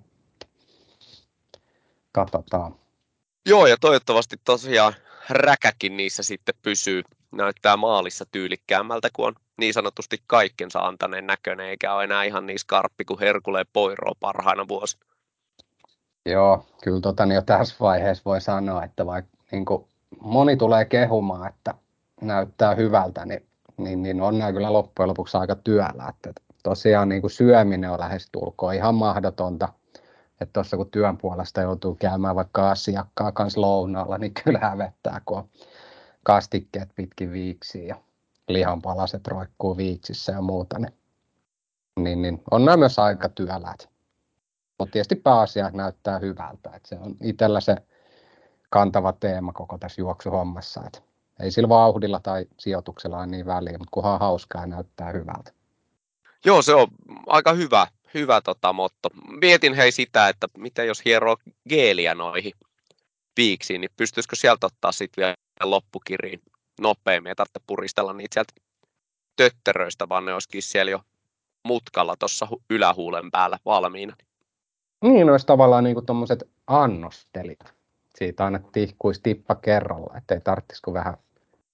Katsotaan. 2.11 2.75
Joo, 3.49 3.67
ja 3.67 3.77
toivottavasti 3.81 4.35
tosiaan 4.43 4.93
räkäkin 5.29 5.97
niissä 5.97 6.23
sitten 6.23 6.55
pysyy. 6.61 7.01
Näyttää 7.31 7.77
maalissa 7.77 8.25
tyylikkäämmältä, 8.31 9.09
kun 9.13 9.27
on 9.27 9.35
niin 9.57 9.73
sanotusti 9.73 10.17
kaikkensa 10.27 10.79
antaneen 10.79 11.27
näköinen, 11.27 11.65
eikä 11.65 11.93
ole 11.93 12.03
enää 12.03 12.23
ihan 12.23 12.45
niin 12.45 12.59
skarppi 12.59 13.05
kuin 13.05 13.19
Herkuleen 13.19 13.65
Poiroa 13.73 14.13
parhaina 14.19 14.67
vuosina. 14.67 15.05
Joo, 16.25 16.65
kyllä 16.83 17.01
tota, 17.01 17.25
niin 17.25 17.35
jo 17.35 17.41
tässä 17.41 17.75
vaiheessa 17.79 18.21
voi 18.25 18.41
sanoa, 18.41 18.83
että 18.83 19.05
vaikka 19.05 19.37
niin 19.51 19.65
kuin 19.65 19.85
moni 20.21 20.57
tulee 20.57 20.85
kehumaan, 20.85 21.49
että 21.49 21.73
näyttää 22.21 22.75
hyvältä, 22.75 23.25
niin, 23.25 23.45
niin, 23.77 24.03
niin 24.03 24.21
on 24.21 24.39
nämä 24.39 24.53
kyllä 24.53 24.73
loppujen 24.73 25.09
lopuksi 25.09 25.37
aika 25.37 25.55
työläät. 25.55 26.15
Tosiaan 26.63 27.09
niin 27.09 27.21
kuin 27.21 27.31
syöminen 27.31 27.91
on 27.91 27.99
lähestulkoon 27.99 28.73
ihan 28.73 28.95
mahdotonta. 28.95 29.69
Että 30.41 30.53
tuossa 30.53 30.77
kun 30.77 30.91
työn 30.91 31.17
puolesta 31.17 31.61
joutuu 31.61 31.95
käymään 31.95 32.35
vaikka 32.35 32.71
asiakkaan 32.71 33.33
kanssa 33.33 33.61
lounaalla, 33.61 34.17
niin 34.17 34.33
kyllä 34.43 34.59
hävettää, 34.59 35.21
kun 35.25 35.37
on 35.37 35.49
kastikkeet 36.23 36.89
pitkin 36.95 37.31
viiksiä 37.31 37.87
ja 37.87 37.95
lihanpalaset 38.47 39.27
roikkuu 39.27 39.77
viiksissä 39.77 40.31
ja 40.31 40.41
muuta. 40.41 40.79
Niin, 40.79 40.93
niin, 41.97 42.21
niin 42.21 42.41
on 42.51 42.65
nämä 42.65 42.77
myös 42.77 42.99
aika 42.99 43.29
työläät. 43.29 43.89
Mutta 44.79 44.91
tietysti 44.91 45.15
pääasia 45.15 45.69
näyttää 45.69 46.19
hyvältä. 46.19 46.69
Et 46.75 46.85
se 46.85 46.95
on 46.95 47.15
itsellä 47.21 47.61
se 47.61 47.75
kantava 48.69 49.13
teema 49.13 49.53
koko 49.53 49.77
tässä 49.77 50.01
juoksuhommassa. 50.01 50.81
Et 50.87 51.03
ei 51.39 51.51
sillä 51.51 51.69
vauhdilla 51.69 52.19
tai 52.19 52.45
sijoituksella 52.59 53.17
ole 53.17 53.27
niin 53.27 53.45
väliä, 53.45 53.77
mutta 53.77 53.91
kunhan 53.91 54.19
hauskaa 54.19 54.65
näyttää 54.65 55.11
hyvältä. 55.11 55.51
Joo, 56.45 56.61
se 56.61 56.73
on 56.73 56.87
aika 57.27 57.53
hyvä, 57.53 57.87
hyvä 58.13 58.41
tota 58.41 58.73
motto. 58.73 59.09
Mietin 59.41 59.73
hei 59.73 59.91
sitä, 59.91 60.29
että 60.29 60.47
mitä 60.57 60.83
jos 60.83 61.05
hieroo 61.05 61.37
geeliä 61.69 62.15
noihin 62.15 62.53
viiksiin, 63.37 63.81
niin 63.81 63.91
pystyisikö 63.97 64.35
sieltä 64.35 64.65
ottaa 64.65 64.91
sitten 64.91 65.21
vielä 65.21 65.35
loppukiriin 65.63 66.41
nopeammin, 66.81 67.29
ei 67.29 67.35
tarvitse 67.35 67.59
puristella 67.67 68.13
niitä 68.13 68.33
sieltä 68.33 68.53
tötteröistä, 69.35 70.09
vaan 70.09 70.25
ne 70.25 70.33
olisikin 70.33 70.63
siellä 70.63 70.91
jo 70.91 71.01
mutkalla 71.63 72.15
tuossa 72.19 72.47
ylähuulen 72.69 73.31
päällä 73.31 73.59
valmiina. 73.65 74.15
Niin, 75.03 75.29
olisi 75.29 75.45
tavallaan 75.45 75.83
niin 75.83 76.05
tuommoiset 76.05 76.43
annostelit. 76.67 77.59
Siitä 78.17 78.45
aina 78.45 78.59
tihkuisi 78.59 79.21
tippa 79.23 79.55
kerralla, 79.55 80.17
ettei 80.17 80.41
tarvitsisi 80.41 80.81
vähän 80.93 81.17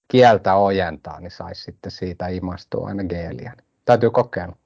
kieltä 0.08 0.54
ojentaa, 0.54 1.20
niin 1.20 1.30
saisi 1.30 1.62
sitten 1.62 1.92
siitä 1.92 2.28
imastua 2.28 2.88
aina 2.88 3.04
geeliä. 3.04 3.54
Täytyy 3.84 4.10
kokeilla. 4.10 4.56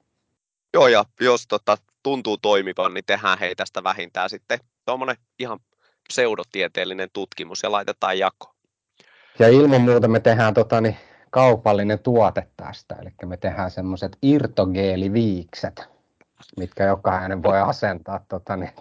Joo, 0.73 0.87
ja 0.87 1.05
jos 1.21 1.47
tota, 1.47 1.77
tuntuu 2.03 2.37
toimivan, 2.37 2.93
niin 2.93 3.05
tehdään 3.05 3.39
hei 3.39 3.55
tästä 3.55 3.83
vähintään 3.83 4.29
sitten 4.29 4.59
tuommoinen 4.85 5.15
ihan 5.39 5.59
pseudotieteellinen 6.09 7.09
tutkimus 7.13 7.63
ja 7.63 7.71
laitetaan 7.71 8.19
jako. 8.19 8.54
Ja 9.39 9.49
ilman 9.49 9.81
muuta 9.81 10.07
me 10.07 10.19
tehdään 10.19 10.53
tota, 10.53 10.81
niin, 10.81 10.97
kaupallinen 11.29 11.99
tuote 11.99 12.47
tästä, 12.57 12.95
eli 12.95 13.09
me 13.25 13.37
tehdään 13.37 13.71
semmoiset 13.71 14.17
irtogeeliviikset, 14.21 15.89
mitkä 16.57 16.83
jokainen 16.83 17.43
voi 17.43 17.59
asentaa 17.61 18.25
tota, 18.29 18.55
niin, 18.55 18.71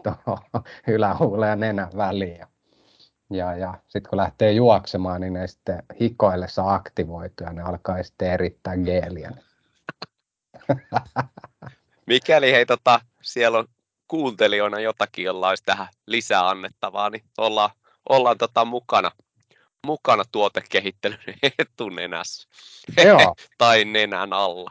ylähuuleen 0.87 1.51
ja 1.51 1.57
nenän 1.57 1.89
väliin. 1.97 2.47
Ja, 3.31 3.57
ja, 3.57 3.75
sitten 3.89 4.11
kun 4.11 4.17
lähtee 4.17 4.53
juoksemaan, 4.53 5.21
niin 5.21 5.33
ne 5.33 5.47
sitten 5.47 5.83
hikoillessa 6.01 6.75
aktivoituu 6.75 7.47
ja 7.47 7.53
ne 7.53 7.63
alkaa 7.63 8.03
sitten 8.03 8.33
erittää 8.33 8.77
geeliä. 8.77 9.31
Mikäli 12.07 12.53
hei, 12.53 12.67
tota, 12.67 13.01
siellä 13.23 13.59
on 13.59 13.67
kuuntelijoina 14.09 14.81
jotakin, 14.81 15.25
jolla 15.25 15.49
olisi 15.49 15.65
tähän 15.65 15.89
lisää 16.07 16.49
annettavaa, 16.49 17.11
niin 17.11 17.25
ollaan, 17.39 17.71
ollaan 18.09 18.39
tota 18.39 18.65
mukana, 18.65 19.11
mukana 19.85 20.25
tuotekehittelyn 20.33 21.19
etunenässä. 21.59 22.49
Joo. 23.05 23.35
tai 23.59 23.85
nenän 23.85 24.33
alla. 24.33 24.71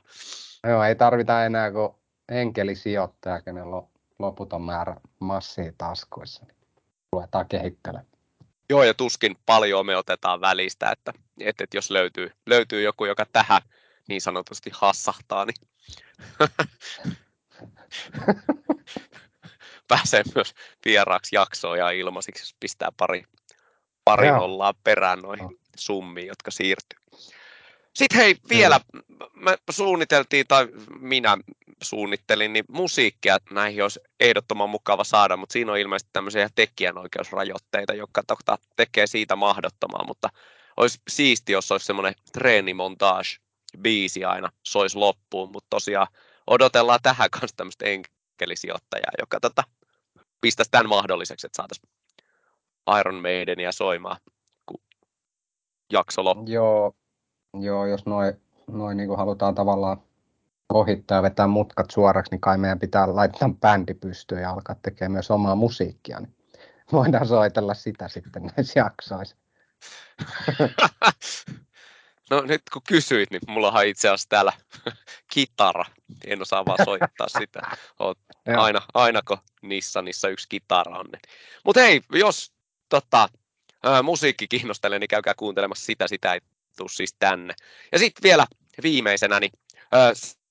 Joo, 0.67 0.83
ei 0.83 0.95
tarvita 0.95 1.45
enää 1.45 1.71
kuin 1.71 1.89
enkelisijoittaja, 2.29 3.41
kenellä 3.41 3.75
on 3.75 3.87
loputon 4.19 4.61
määrä 4.61 4.95
massia 5.19 5.73
taskuissa. 5.77 6.45
Niin 6.45 6.57
ruvetaan 7.11 7.47
kehittelemään. 7.47 8.07
Joo, 8.69 8.83
ja 8.83 8.93
tuskin 8.93 9.37
paljon 9.45 9.85
me 9.85 9.97
otetaan 9.97 10.41
välistä, 10.41 10.91
että, 10.91 11.13
että, 11.39 11.63
että 11.63 11.77
jos 11.77 11.91
löytyy, 11.91 12.31
löytyy 12.45 12.81
joku, 12.81 13.05
joka 13.05 13.25
tähän 13.33 13.61
niin 14.07 14.21
sanotusti 14.21 14.69
hassahtaa, 14.73 15.45
niin 15.45 15.55
pääsee 19.87 20.23
myös 20.35 20.53
vieraaksi 20.85 21.35
jaksoon 21.35 21.77
ja 21.77 21.89
ilmaisiksi, 21.89 22.43
jos 22.43 22.55
pistää 22.59 22.89
pari, 22.97 23.23
pari 24.05 24.31
nollaa 24.31 24.73
perään 24.83 25.19
noihin 25.19 25.59
summiin, 25.77 26.27
jotka 26.27 26.51
siirtyy. 26.51 26.99
Sitten 27.93 28.17
hei, 28.17 28.35
vielä 28.49 28.79
me 29.33 29.57
suunniteltiin, 29.69 30.45
tai 30.47 30.67
minä 30.99 31.37
suunnittelin, 31.83 32.53
niin 32.53 32.65
musiikkia 32.69 33.37
näihin 33.51 33.83
olisi 33.83 33.99
ehdottoman 34.19 34.69
mukava 34.69 35.03
saada, 35.03 35.37
mutta 35.37 35.53
siinä 35.53 35.71
on 35.71 35.77
ilmeisesti 35.77 36.09
tämmöisiä 36.13 36.49
tekijänoikeusrajoitteita, 36.55 37.93
jotka 37.93 38.21
tota 38.27 38.57
tekee 38.75 39.07
siitä 39.07 39.35
mahdottomaa, 39.35 40.05
mutta 40.07 40.29
olisi 40.77 41.01
siisti, 41.07 41.51
jos 41.51 41.71
olisi 41.71 41.85
semmoinen 41.85 42.13
treenimontage 42.33 43.29
biisi 43.81 44.25
aina 44.25 44.49
soisi 44.63 44.97
loppuun, 44.97 45.51
mutta 45.51 45.67
tosiaan 45.69 46.07
odotellaan 46.47 46.99
tähän 47.03 47.29
kanssa 47.29 47.57
tämmöistä 47.57 47.85
enkelisijoittajaa, 47.85 49.11
joka 49.19 49.39
tota, 49.39 49.63
pistäisi 50.41 50.71
tämän 50.71 50.89
mahdolliseksi, 50.89 51.47
että 51.47 51.55
saataisiin 51.55 51.89
Iron 52.99 53.15
Maidenia 53.15 53.71
soimaan, 53.71 54.17
kun 54.65 54.81
jakso 55.91 56.23
loppuu. 56.23 56.47
Joo, 56.47 56.95
joo 57.59 57.85
jos 57.85 58.05
noin 58.05 58.33
noi 58.67 58.95
niin 58.95 59.17
halutaan 59.17 59.55
tavallaan 59.55 60.01
ohittaa 60.73 61.17
ja 61.17 61.23
vetää 61.23 61.47
mutkat 61.47 61.91
suoraksi, 61.91 62.31
niin 62.31 62.41
kai 62.41 62.57
meidän 62.57 62.79
pitää 62.79 63.15
laittaa 63.15 63.49
bändi 63.61 63.93
pystyyn 63.93 64.41
ja 64.41 64.49
alkaa 64.49 64.75
tekemään 64.81 65.11
myös 65.11 65.31
omaa 65.31 65.55
musiikkia. 65.55 66.19
Niin 66.19 66.35
voidaan 66.91 67.27
soitella 67.27 67.73
sitä 67.73 68.07
sitten 68.07 68.51
näissä 68.57 68.79
jaksoissa. 68.79 69.35
No 72.29 72.41
nyt 72.41 72.61
kun 72.73 72.81
kysyit, 72.87 73.31
niin 73.31 73.41
mulla 73.47 73.71
on 73.71 73.85
itse 73.85 74.07
asiassa 74.07 74.29
täällä 74.29 74.53
kitara. 75.33 75.85
En 76.25 76.41
osaa 76.41 76.65
vaan 76.65 76.85
soittaa 76.85 77.27
sitä. 77.27 77.61
Oot 77.99 78.17
aina, 78.57 78.81
ainako 78.93 79.37
Nissanissa 79.61 80.29
yksi 80.29 80.49
kitara 80.49 80.99
on. 80.99 81.05
Mutta 81.65 81.81
hei, 81.81 82.01
jos 82.11 82.52
tota, 82.93 83.29
musiikki 84.03 84.47
kiinnostelee, 84.47 84.99
niin 84.99 85.07
käykää 85.07 85.33
kuuntelemassa 85.37 85.85
sitä. 85.85 86.07
Sitä 86.07 86.33
ei 86.33 86.39
tule 86.77 86.89
siis 86.89 87.15
tänne. 87.19 87.53
Ja 87.91 87.99
sitten 87.99 88.23
vielä 88.23 88.45
viimeisenä, 88.83 89.39
niin 89.39 89.51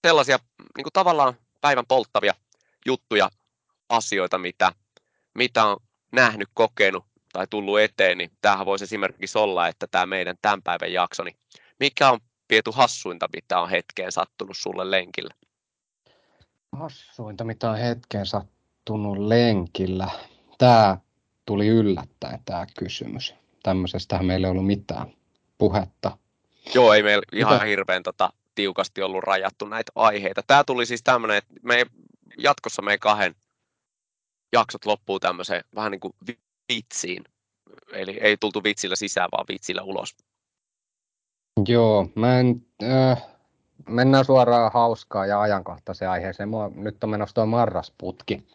sellaisia 0.07 0.39
niin 0.77 0.85
kuin 0.85 0.93
tavallaan 0.93 1.35
päivän 1.61 1.87
polttavia 1.87 2.35
juttuja, 2.87 3.31
asioita, 3.89 4.39
mitä, 4.39 4.73
mitä 5.35 5.65
on 5.65 5.77
nähnyt, 6.13 6.49
kokenut 6.55 7.05
tai 7.33 7.47
tullut 7.47 7.81
eteen, 7.81 8.19
niin 8.19 8.31
tämähän 8.41 8.67
voisi 8.67 8.85
esimerkiksi 8.85 9.39
olla, 9.39 9.69
että 9.69 9.87
tämä 9.87 10.07
meidän 10.07 10.37
tämän 10.43 10.63
päivän 10.63 10.93
jakso, 10.93 11.25
niin 11.25 11.37
mikä 11.81 12.11
on 12.11 12.21
Pietu 12.49 12.73
hassuinta, 12.73 13.29
mitä 13.37 13.61
on 13.61 13.71
hetkeen 13.71 14.13
sattunut 14.13 14.57
sulle 14.57 14.91
lenkillä? 14.91 15.35
Hassuinta, 16.73 17.45
mitä 17.45 17.71
on 17.71 17.79
hetkeen 17.79 18.27
sattunut 18.27 19.19
lenkillä? 19.19 20.09
Tämä 20.59 20.99
tuli 21.53 21.69
yllättäen 21.69 22.41
tämä 22.45 22.67
kysymys. 22.79 23.35
Tämmöisestä 23.63 24.23
meillä 24.23 24.47
ei 24.47 24.51
ollut 24.51 24.67
mitään 24.67 25.07
puhetta. 25.59 26.19
Joo, 26.75 26.93
ei 26.93 27.03
meillä 27.03 27.23
ihan 27.33 27.55
mitä? 27.55 27.65
hirveän 27.65 28.03
tota, 28.03 28.33
tiukasti 28.55 29.03
ollut 29.03 29.25
rajattu 29.25 29.65
näitä 29.65 29.93
aiheita. 29.95 30.43
Tämä 30.47 30.65
tuli 30.65 30.87
siis 30.87 31.03
tämmöinen, 31.03 31.37
että 31.37 31.55
me 31.63 31.87
jatkossa 32.39 32.83
meidän 32.83 32.99
kahden 32.99 33.35
jaksot 34.53 34.87
loppuu 34.87 35.21
tämmöiseen 35.21 35.65
vähän 35.75 35.91
niin 35.91 36.01
kuin 36.01 36.15
vitsiin. 36.69 37.25
Eli 37.93 38.19
ei 38.21 38.37
tultu 38.37 38.63
vitsillä 38.65 38.97
sisään, 38.97 39.29
vaan 39.33 39.45
vitsillä 39.49 39.83
ulos. 39.83 40.17
Joo, 41.69 42.09
mä 42.15 42.41
en, 42.41 42.67
äh, 42.83 43.23
mennään 43.89 44.25
suoraan 44.25 44.73
hauskaa 44.73 45.27
ja 45.27 45.41
ajankohtaiseen 45.41 46.11
aiheeseen. 46.11 46.49
Mua, 46.49 46.71
nyt 46.75 47.05
on 47.05 47.11
menossa 47.11 47.35
tuo 47.35 47.47
marrasputki. 47.47 48.47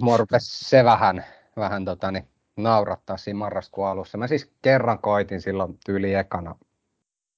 Mua 0.00 0.18
se 0.38 0.84
vähän, 0.84 1.24
vähän 1.56 1.84
tota, 1.84 2.10
niin, 2.10 2.28
naurattaa 2.56 3.16
siinä 3.16 3.38
marraskuun 3.38 3.88
alussa. 3.88 4.18
Mä 4.18 4.26
siis 4.26 4.52
kerran 4.62 4.98
koitin 4.98 5.40
silloin 5.40 5.78
tyyli 5.86 6.14
ekana 6.14 6.54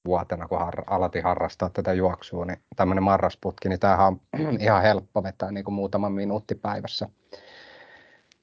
vuotena, 0.04 0.48
kun 0.48 0.58
har, 0.58 0.82
aloitin 0.86 1.22
harrastaa 1.22 1.70
tätä 1.70 1.92
juoksua, 1.92 2.44
niin 2.44 2.62
tämmöinen 2.76 3.04
marrasputki, 3.04 3.68
niin 3.68 3.80
tämähän 3.80 4.06
on 4.06 4.20
ihan 4.60 4.82
helppo 4.82 5.22
vetää 5.22 5.52
niin 5.52 5.64
kuin 5.64 5.74
muutaman 5.74 6.12
minuutti 6.12 6.54
päivässä 6.54 7.08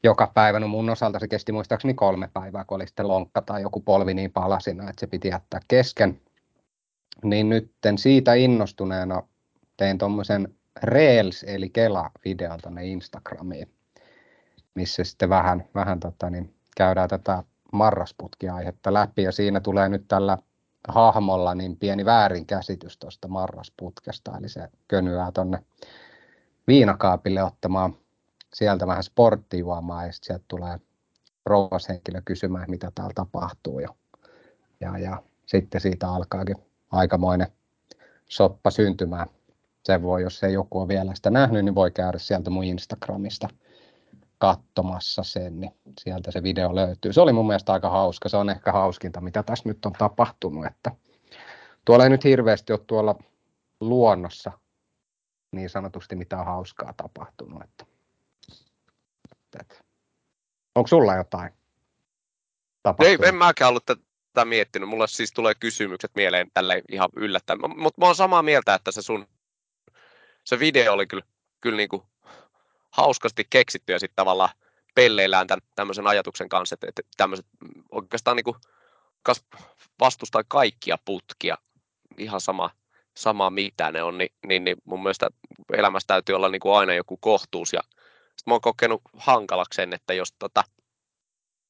joka 0.03 0.31
päivä. 0.33 0.59
No 0.59 0.67
mun 0.67 0.89
osalta 0.89 1.19
se 1.19 1.27
kesti 1.27 1.51
muistaakseni 1.51 1.93
kolme 1.93 2.29
päivää, 2.33 2.65
kun 2.65 2.75
oli 2.75 2.87
sitten 2.87 3.07
lonkka 3.07 3.41
tai 3.41 3.61
joku 3.61 3.79
polvi 3.79 4.13
niin 4.13 4.31
palasina, 4.31 4.89
että 4.89 4.99
se 4.99 5.07
piti 5.07 5.27
jättää 5.27 5.59
kesken. 5.67 6.21
Niin 7.23 7.49
nytten 7.49 7.97
siitä 7.97 8.33
innostuneena 8.33 9.23
tein 9.77 9.97
tuommoisen 9.97 10.55
Reels 10.83 11.43
eli 11.47 11.69
Kela-videon 11.69 12.59
tuonne 12.61 12.85
Instagramiin, 12.85 13.71
missä 14.75 15.03
sitten 15.03 15.29
vähän, 15.29 15.65
vähän 15.75 15.99
tota, 15.99 16.29
niin 16.29 16.53
käydään 16.77 17.09
tätä 17.09 17.43
marrasputkiaihetta 17.73 18.93
läpi 18.93 19.23
ja 19.23 19.31
siinä 19.31 19.59
tulee 19.59 19.89
nyt 19.89 20.07
tällä 20.07 20.37
hahmolla 20.87 21.55
niin 21.55 21.77
pieni 21.77 22.05
väärinkäsitys 22.05 22.97
tuosta 22.97 23.27
marrasputkesta, 23.27 24.37
eli 24.37 24.49
se 24.49 24.69
könyää 24.87 25.31
tuonne 25.31 25.63
viinakaapille 26.67 27.43
ottamaan 27.43 27.97
sieltä 28.53 28.87
vähän 28.87 29.03
sporttijuomaa 29.03 30.05
ja 30.05 30.11
sitten 30.11 30.27
sieltä 30.27 30.45
tulee 30.47 30.79
rouvashenkilö 31.45 32.21
kysymään, 32.25 32.65
mitä 32.69 32.91
täällä 32.95 33.13
tapahtuu. 33.15 33.79
Ja, 33.79 33.89
ja, 34.79 34.97
ja 34.97 35.23
sitten 35.45 35.81
siitä 35.81 36.09
alkaakin 36.09 36.55
aikamoinen 36.91 37.47
soppa 38.25 38.71
syntymään. 38.71 39.27
Se 39.87 40.01
voi, 40.01 40.21
jos 40.21 40.43
ei 40.43 40.53
joku 40.53 40.79
ole 40.79 40.87
vielä 40.87 41.15
sitä 41.15 41.29
nähnyt, 41.29 41.65
niin 41.65 41.75
voi 41.75 41.91
käydä 41.91 42.17
sieltä 42.17 42.49
mun 42.49 42.63
Instagramista 42.63 43.47
katsomassa 44.37 45.23
sen, 45.23 45.59
niin 45.59 45.71
sieltä 45.99 46.31
se 46.31 46.43
video 46.43 46.75
löytyy. 46.75 47.13
Se 47.13 47.21
oli 47.21 47.33
mun 47.33 47.47
mielestä 47.47 47.73
aika 47.73 47.89
hauska. 47.89 48.29
Se 48.29 48.37
on 48.37 48.49
ehkä 48.49 48.71
hauskinta, 48.71 49.21
mitä 49.21 49.43
tässä 49.43 49.69
nyt 49.69 49.85
on 49.85 49.93
tapahtunut. 49.93 50.65
Että 50.65 50.91
tuolla 51.85 52.03
ei 52.03 52.09
nyt 52.09 52.23
hirveästi 52.23 52.73
ole 52.73 52.79
tuolla 52.87 53.15
luonnossa 53.81 54.51
niin 55.51 55.69
sanotusti 55.69 56.15
mitään 56.15 56.45
hauskaa 56.45 56.93
tapahtunut. 56.97 57.63
Että, 57.63 57.85
että. 59.59 59.75
Onko 60.75 60.87
sulla 60.87 61.15
jotain 61.15 61.51
tapahtunut? 62.83 63.21
Ei, 63.23 63.29
en 63.29 63.35
mäkään 63.35 63.69
ollut 63.69 63.85
tätä 63.85 64.45
miettinyt. 64.45 64.89
Mulla 64.89 65.07
siis 65.07 65.31
tulee 65.31 65.53
kysymykset 65.59 66.11
mieleen 66.15 66.47
tälle 66.53 66.81
ihan 66.91 67.09
yllättäen. 67.15 67.59
Mutta 67.77 68.01
mä 68.01 68.05
oon 68.05 68.15
samaa 68.15 68.43
mieltä, 68.43 68.73
että 68.73 68.91
se 68.91 69.01
sun 69.01 69.27
se 70.47 70.59
video 70.59 70.93
oli 70.93 71.07
kyllä, 71.07 71.23
kyllä 71.61 71.77
niin 71.77 71.89
kuin 71.89 72.03
hauskasti 72.91 73.47
keksitty 73.49 73.93
ja 73.93 73.99
sitten 73.99 74.15
tavallaan 74.15 74.49
pelleillään 74.95 75.47
tämän, 75.47 75.61
tämmöisen 75.75 76.07
ajatuksen 76.07 76.49
kanssa, 76.49 76.73
että, 76.73 76.87
että 76.89 77.01
tämmöiset 77.17 77.45
oikeastaan 77.91 78.37
niin 78.37 78.43
kuin 78.43 78.57
vastustaa 79.99 80.43
kaikkia 80.47 80.97
putkia, 81.05 81.57
ihan 82.17 82.41
sama, 82.41 82.69
sama 83.17 83.49
mitä 83.49 83.91
ne 83.91 84.03
on, 84.03 84.17
niin, 84.17 84.29
niin, 84.47 84.63
niin 84.63 84.77
mun 84.85 85.03
mielestä 85.03 85.29
elämässä 85.73 86.07
täytyy 86.07 86.35
olla 86.35 86.49
niin 86.49 86.59
kuin 86.59 86.77
aina 86.77 86.93
joku 86.93 87.17
kohtuus 87.17 87.73
ja 87.73 87.81
sitten 88.11 88.43
mä 88.45 88.53
oon 88.53 88.61
kokenut 88.61 89.01
hankalaksi 89.13 89.75
sen, 89.75 89.93
että 89.93 90.13
jos 90.13 90.33
tota, 90.39 90.63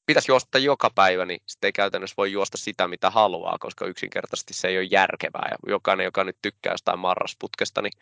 pitäisi 0.06 0.32
juosta 0.32 0.58
joka 0.58 0.90
päivä, 0.96 1.26
niin 1.26 1.40
sitten 1.46 1.68
ei 1.68 1.72
käytännössä 1.72 2.14
voi 2.18 2.32
juosta 2.32 2.58
sitä, 2.58 2.88
mitä 2.88 3.10
haluaa, 3.10 3.58
koska 3.60 3.86
yksinkertaisesti 3.86 4.54
se 4.54 4.68
ei 4.68 4.78
ole 4.78 4.88
järkevää. 4.92 5.48
Ja 5.52 5.58
jokainen, 5.68 6.04
joka 6.04 6.24
nyt 6.24 6.38
tykkää 6.42 6.74
jostain 6.74 7.00
marrasputkesta, 7.00 7.82
niin 7.82 7.94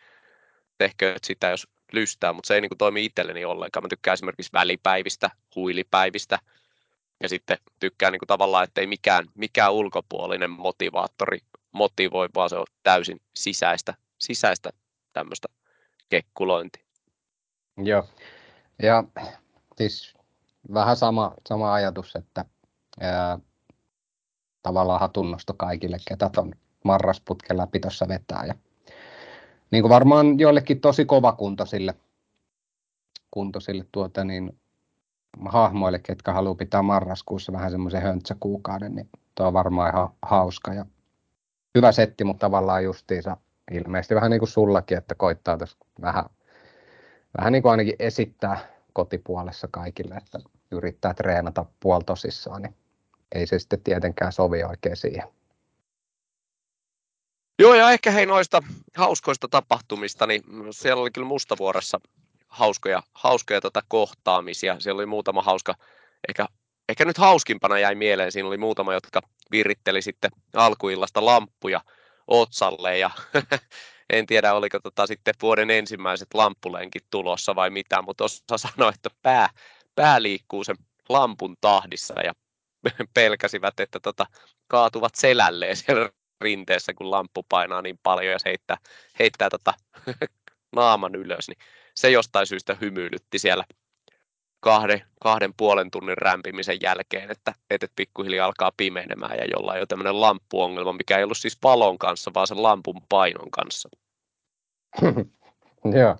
tehkö 0.78 1.16
sitä, 1.24 1.50
jos 1.50 1.68
lystää, 1.92 2.34
mutta 2.34 2.48
se 2.48 2.56
ei 2.56 2.62
niin 2.62 2.78
toimi 2.78 3.06
itselleni 3.06 3.46
ollenkaan. 3.46 3.84
Mä 3.84 3.88
tykkään 3.88 4.14
esimerkiksi 4.14 4.54
välipäivistä, 4.54 5.30
huilipäivistä, 5.56 6.40
ja 7.24 7.30
sitten 7.30 7.58
tykkään 7.80 8.12
niin 8.14 8.22
tavallaan, 8.28 8.64
että 8.64 8.82
ei 8.82 8.88
mikään, 8.88 9.26
mikään 9.36 9.74
ulkopuolinen 9.74 10.50
motivaattori 10.50 11.40
motivoi, 11.72 12.30
vaan 12.36 12.50
se 12.50 12.56
on 12.56 12.66
täysin 12.84 13.22
sisäistä, 13.36 13.94
sisäistä 14.18 14.70
tämmöistä 15.14 15.48
kekkulointia. 16.10 16.84
Joo, 17.78 18.10
ja 18.84 19.04
siis 19.78 20.14
vähän 20.74 20.96
sama, 20.96 21.34
sama 21.50 21.74
ajatus, 21.74 22.16
että 22.16 22.46
ää, 23.00 23.40
tavallaan 24.62 25.00
hatunnosto 25.00 25.54
kaikille, 25.54 25.98
ketä 26.08 26.30
ton 26.30 26.52
marrasputken 26.84 27.58
läpi 27.58 27.80
tuossa 27.80 28.08
vetää. 28.08 28.46
Ja 28.46 28.56
niin 29.72 29.84
kuin 29.84 29.90
varmaan 29.90 30.40
joillekin 30.40 30.82
tosi 30.82 31.06
kovakuntoisille 31.06 31.96
kuntoisille 33.36 33.86
tuota, 33.92 34.24
niin, 34.24 34.60
hahmoille, 35.46 36.00
ketkä 36.00 36.34
haluaa 36.34 36.56
pitää 36.56 36.82
marraskuussa 36.82 37.52
vähän 37.52 37.72
semmoisen 37.72 38.02
höntsäkuukauden, 38.02 38.96
niin 38.96 39.10
tuo 39.36 39.48
on 39.48 39.54
varmaan 39.54 39.94
ihan 39.94 40.10
hauska 40.22 40.74
ja 40.74 40.86
hyvä 41.76 41.92
setti, 41.92 42.24
mutta 42.24 42.40
tavallaan 42.40 42.84
justiinsa 42.84 43.38
ilmeisesti 43.72 44.16
vähän 44.16 44.32
niin 44.32 44.40
kuin 44.40 44.50
sullakin, 44.50 44.98
että 44.98 45.16
koittaa 45.16 45.58
tässä 45.58 45.78
vähän, 46.02 46.24
vähän 47.38 47.52
niin 47.52 47.62
kuin 47.62 47.72
ainakin 47.72 47.96
esittää 48.00 48.58
kotipuolessa 48.94 49.68
kaikille, 49.72 50.16
että 50.16 50.40
yrittää 50.72 51.14
treenata 51.14 51.66
puoltosissaan, 51.80 52.62
niin 52.62 52.76
ei 53.36 53.48
se 53.48 53.60
sitten 53.60 53.82
tietenkään 53.82 54.32
sovi 54.32 54.64
oikein 54.64 54.98
siihen. 54.98 55.24
Joo, 57.60 57.76
ja 57.76 57.92
ehkä 57.92 58.12
hei 58.12 58.26
noista 58.26 58.64
hauskoista 58.98 59.48
tapahtumista, 59.48 60.28
niin 60.28 60.44
siellä 60.72 61.02
oli 61.02 61.12
kyllä 61.12 61.28
Mustavuoressa 61.28 62.00
hauskoja, 62.48 63.04
hauskoja 63.14 63.62
tota 63.62 63.82
kohtaamisia. 63.88 64.80
Siellä 64.80 65.00
oli 65.00 65.06
muutama 65.06 65.42
hauska, 65.42 65.76
ehkä, 66.30 66.46
ehkä 66.90 67.06
nyt 67.06 67.18
hauskimpana 67.18 67.80
jäi 67.80 67.96
mieleen, 67.96 68.32
siinä 68.32 68.48
oli 68.48 68.58
muutama, 68.58 68.94
jotka 68.94 69.22
viritteli 69.52 70.02
sitten 70.02 70.32
alkuillasta 70.54 71.26
lamppuja 71.26 71.82
otsalle 72.28 72.98
ja 72.98 73.12
en 74.10 74.26
tiedä 74.26 74.54
oliko 74.54 74.80
tota 74.80 75.08
sitten 75.08 75.34
vuoden 75.42 75.70
ensimmäiset 75.70 76.34
lamppulenkit 76.34 77.06
tulossa 77.12 77.56
vai 77.56 77.70
mitä, 77.70 78.02
mutta 78.02 78.24
osa 78.24 78.58
sanoi, 78.58 78.92
että 78.96 79.10
pää, 79.22 79.50
pää 79.96 80.22
liikkuu 80.22 80.64
sen 80.64 80.76
lampun 81.10 81.56
tahdissa 81.62 82.22
ja 82.22 82.34
pelkäsivät, 83.14 83.80
että 83.80 84.00
tota, 84.00 84.26
kaatuvat 84.68 85.16
selälleen 85.16 85.76
siellä 85.76 86.10
rinteessä, 86.42 86.94
kun 86.94 87.12
lamppu 87.12 87.44
painaa 87.50 87.82
niin 87.82 88.00
paljon 88.04 88.32
ja 88.32 88.40
se 88.40 88.50
heittää, 88.50 88.78
heittää 89.20 89.50
tota, 89.50 89.74
naaman 90.76 91.16
ylös, 91.16 91.48
niin 91.48 91.58
se 91.96 92.10
jostain 92.10 92.48
syystä 92.48 92.78
hymyilytti 92.82 93.40
siellä 93.40 93.64
kahden, 94.60 95.02
kahden 95.22 95.54
puolen 95.58 95.92
tunnin 95.92 96.18
rämpimisen 96.18 96.78
jälkeen, 96.82 97.32
että, 97.32 97.54
että 97.70 97.88
pikkuhiljaa 97.96 98.48
alkaa 98.48 98.72
pimenemään 98.78 99.38
ja 99.38 99.46
jollain 99.46 99.82
on 99.82 99.88
tämmöinen 99.88 100.22
lamppuongelma, 100.22 100.94
mikä 100.94 101.18
ei 101.18 101.24
ollut 101.24 101.38
siis 101.38 101.58
palon 101.62 101.98
kanssa, 101.98 102.32
vaan 102.34 102.48
sen 102.48 102.64
lampun 102.64 103.02
painon 103.10 103.52
kanssa. 103.52 103.90
Joo, 106.00 106.18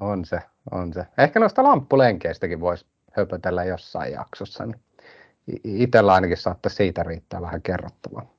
on 0.00 0.24
se, 0.24 0.38
on 0.70 0.92
se. 0.92 1.06
Ehkä 1.18 1.40
noista 1.40 1.62
lamppulenkeistäkin 1.62 2.60
voisi 2.60 2.86
höpötellä 3.12 3.64
jossain 3.64 4.12
jaksossa. 4.12 4.66
Niin 4.66 4.80
itsellä 5.64 6.12
ainakin 6.12 6.36
saattaisi 6.36 6.76
siitä 6.76 7.02
riittää 7.02 7.40
vähän 7.40 7.62
kerrottavaa. 7.62 8.33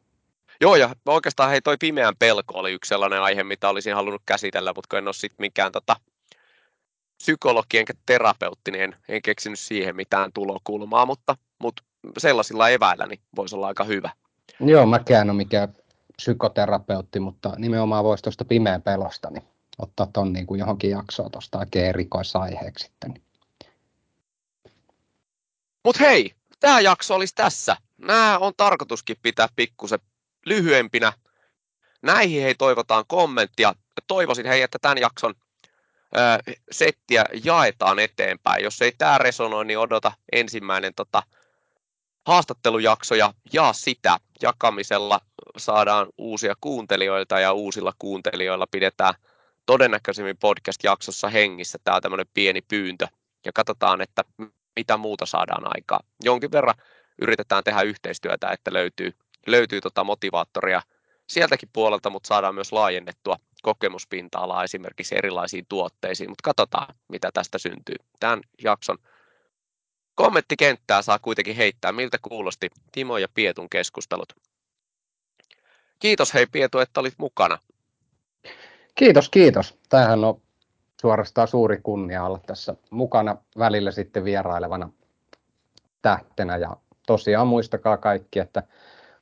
Joo, 0.62 0.76
ja 0.76 0.96
oikeastaan 1.06 1.50
hei, 1.50 1.62
toi 1.62 1.78
pimeän 1.78 2.16
pelko 2.20 2.60
oli 2.60 2.72
yksi 2.72 2.90
sellainen 2.90 3.22
aihe, 3.22 3.44
mitä 3.44 3.70
olisin 3.70 3.96
halunnut 3.96 4.22
käsitellä, 4.26 4.74
mutta 4.76 4.98
en 4.98 5.08
ole 5.08 5.14
sitten 5.14 5.44
mikään 5.44 5.72
tota, 5.72 5.96
psykologi 7.18 7.78
enkä 7.78 7.94
terapeutti, 8.06 8.72
niin 8.72 8.84
en, 8.84 8.96
en 9.10 9.22
keksinyt 9.22 9.60
siihen 9.60 9.96
mitään 9.96 10.34
tulokulmaa, 10.34 11.06
mutta, 11.06 11.38
mutta 11.60 11.84
sellaisilla 12.18 12.70
eväillä 12.70 13.06
niin 13.06 13.20
voisi 13.36 13.56
olla 13.56 13.68
aika 13.68 13.84
hyvä. 13.84 14.10
Joo, 14.60 14.86
mäkään 14.86 15.30
ole 15.30 15.38
mikään 15.38 15.76
psykoterapeutti, 16.16 17.20
mutta 17.20 17.54
nimenomaan 17.58 18.04
voisi 18.04 18.24
tuosta 18.24 18.46
pimeän 18.46 18.82
pelosta 18.82 19.30
niin 19.30 19.44
ottaa 19.78 20.08
tuon 20.14 20.34
niin 20.34 20.48
kuin 20.48 20.60
johonkin 20.60 20.90
jaksoon 20.90 21.32
tuosta 21.32 21.60
oikein 21.60 21.86
erikoisaiheeksi 21.86 22.86
sitten. 22.86 23.22
Mutta 25.84 26.04
hei, 26.04 26.32
tämä 26.60 26.80
jakso 26.80 27.16
olisi 27.16 27.36
tässä. 27.36 27.78
Nämä 27.98 28.38
on 28.38 28.54
tarkoituskin 28.58 29.18
pitää 29.22 29.48
pikkusen 29.56 30.00
lyhyempinä. 30.46 31.14
Näihin 32.02 32.44
hei 32.44 32.56
toivotaan 32.56 33.04
kommenttia. 33.08 33.74
Toivoisin 34.08 34.46
hei, 34.46 34.62
että 34.62 34.80
tämän 34.82 34.98
jakson 34.98 35.34
settiä 36.72 37.26
jaetaan 37.44 38.00
eteenpäin. 38.00 38.64
Jos 38.64 38.82
ei 38.82 38.92
tämä 38.98 39.18
resonoi, 39.18 39.66
niin 39.66 39.80
odota 39.80 40.12
ensimmäinen 40.32 40.94
tota, 40.96 41.24
haastattelujakso 42.26 43.16
ja 43.16 43.34
jaa 43.54 43.74
sitä. 43.74 44.18
Jakamisella 44.42 45.20
saadaan 45.58 46.08
uusia 46.18 46.54
kuuntelijoita 46.62 47.40
ja 47.40 47.54
uusilla 47.54 47.94
kuuntelijoilla 48.00 48.68
pidetään 48.72 49.14
todennäköisemmin 49.66 50.38
podcast-jaksossa 50.38 51.30
hengissä. 51.30 51.78
Tämä 51.84 51.96
on 51.96 52.02
tämmöinen 52.02 52.30
pieni 52.34 52.62
pyyntö 52.62 53.08
ja 53.46 53.52
katsotaan, 53.54 54.02
että 54.02 54.24
mitä 54.76 54.98
muuta 54.98 55.26
saadaan 55.26 55.64
aikaa. 55.76 56.00
Jonkin 56.24 56.52
verran 56.52 56.76
yritetään 57.22 57.64
tehdä 57.64 57.82
yhteistyötä, 57.82 58.52
että 58.52 58.74
löytyy 58.74 59.14
löytyy 59.48 59.82
tota 59.82 60.04
motivaattoria 60.04 60.82
sieltäkin 61.28 61.70
puolelta, 61.74 62.10
mutta 62.10 62.28
saadaan 62.28 62.56
myös 62.56 62.72
laajennettua 62.72 63.36
kokemuspinta-alaa 63.64 64.64
esimerkiksi 64.64 65.16
erilaisiin 65.18 65.66
tuotteisiin, 65.70 66.30
mutta 66.30 66.44
katsotaan, 66.44 66.96
mitä 67.08 67.30
tästä 67.34 67.58
syntyy. 67.58 67.96
Tämän 68.20 68.42
jakson 68.64 68.98
kommenttikenttää 70.16 71.02
saa 71.02 71.20
kuitenkin 71.20 71.56
heittää, 71.56 71.92
miltä 71.92 72.18
kuulosti 72.22 72.70
Timo 72.92 73.18
ja 73.18 73.28
Pietun 73.34 73.70
keskustelut. 73.70 74.34
Kiitos 76.00 76.34
hei 76.34 76.46
Pietu, 76.52 76.80
että 76.80 77.00
olit 77.00 77.14
mukana. 77.18 77.58
Kiitos, 78.96 79.30
kiitos. 79.30 79.78
Tämähän 79.90 80.24
on 80.24 80.42
suorastaan 81.02 81.48
suuri 81.48 81.80
kunnia 81.84 82.24
olla 82.24 82.40
tässä 82.40 82.76
mukana 82.90 83.38
välillä 83.58 83.92
sitten 83.92 84.24
vierailevana 84.24 84.90
tähtenä. 86.02 86.58
Ja 86.58 86.78
tosiaan 87.08 87.48
muistakaa 87.48 87.98
kaikki, 87.98 88.40
että 88.40 88.64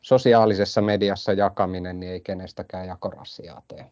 sosiaalisessa 0.03 0.81
mediassa 0.81 1.33
jakaminen 1.33 1.99
niin 1.99 2.11
ei 2.11 2.21
kenestäkään 2.21 2.87
jakorasiaa 2.87 3.61
tee. 3.67 3.91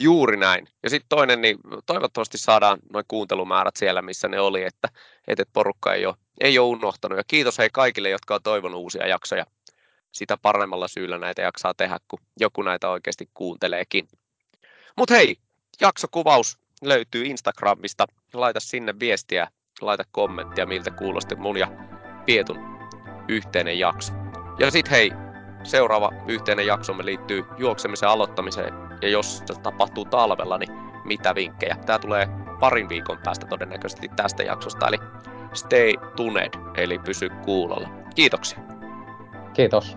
Juuri 0.00 0.36
näin. 0.36 0.68
Ja 0.82 0.90
sitten 0.90 1.08
toinen, 1.08 1.40
niin 1.40 1.58
toivottavasti 1.86 2.38
saadaan 2.38 2.78
noin 2.92 3.04
kuuntelumäärät 3.08 3.76
siellä, 3.76 4.02
missä 4.02 4.28
ne 4.28 4.40
oli, 4.40 4.64
että, 4.64 4.88
että 5.28 5.44
porukka 5.52 5.94
ei 5.94 6.06
ole, 6.06 6.14
ei 6.40 6.58
ole 6.58 6.68
unohtanut. 6.68 7.18
Ja 7.18 7.24
kiitos 7.26 7.58
hei 7.58 7.68
kaikille, 7.72 8.08
jotka 8.08 8.34
on 8.34 8.42
toivonut 8.42 8.80
uusia 8.80 9.06
jaksoja. 9.06 9.46
Sitä 10.12 10.36
paremmalla 10.42 10.88
syyllä 10.88 11.18
näitä 11.18 11.42
jaksaa 11.42 11.74
tehdä, 11.74 11.98
kun 12.08 12.18
joku 12.40 12.62
näitä 12.62 12.88
oikeasti 12.88 13.30
kuunteleekin. 13.34 14.08
Mutta 14.96 15.14
hei, 15.14 15.36
jaksokuvaus 15.80 16.58
löytyy 16.82 17.24
Instagramista. 17.24 18.06
Laita 18.34 18.60
sinne 18.60 18.94
viestiä, 19.00 19.48
laita 19.80 20.04
kommenttia, 20.12 20.66
miltä 20.66 20.90
kuulosti 20.90 21.34
mun 21.34 21.56
ja 21.56 21.68
Pietun 22.26 22.58
yhteinen 23.28 23.78
jakso. 23.78 24.27
Ja 24.58 24.70
sit 24.70 24.90
hei, 24.90 25.12
seuraava 25.62 26.12
yhteinen 26.28 26.66
jaksomme 26.66 27.04
liittyy 27.04 27.44
juoksemisen 27.58 28.08
aloittamiseen, 28.08 28.74
ja 29.02 29.08
jos 29.08 29.42
se 29.46 29.54
tapahtuu 29.62 30.04
talvella, 30.04 30.58
niin 30.58 30.72
mitä 31.04 31.34
vinkkejä? 31.34 31.76
Tämä 31.86 31.98
tulee 31.98 32.28
parin 32.60 32.88
viikon 32.88 33.18
päästä 33.24 33.46
todennäköisesti 33.46 34.08
tästä 34.16 34.42
jaksosta, 34.42 34.88
eli 34.88 34.98
stay 35.52 35.92
tuned, 36.16 36.50
eli 36.76 36.98
pysy 36.98 37.28
kuulolla. 37.44 37.88
Kiitoksia. 38.14 38.58
Kiitos. 39.54 39.96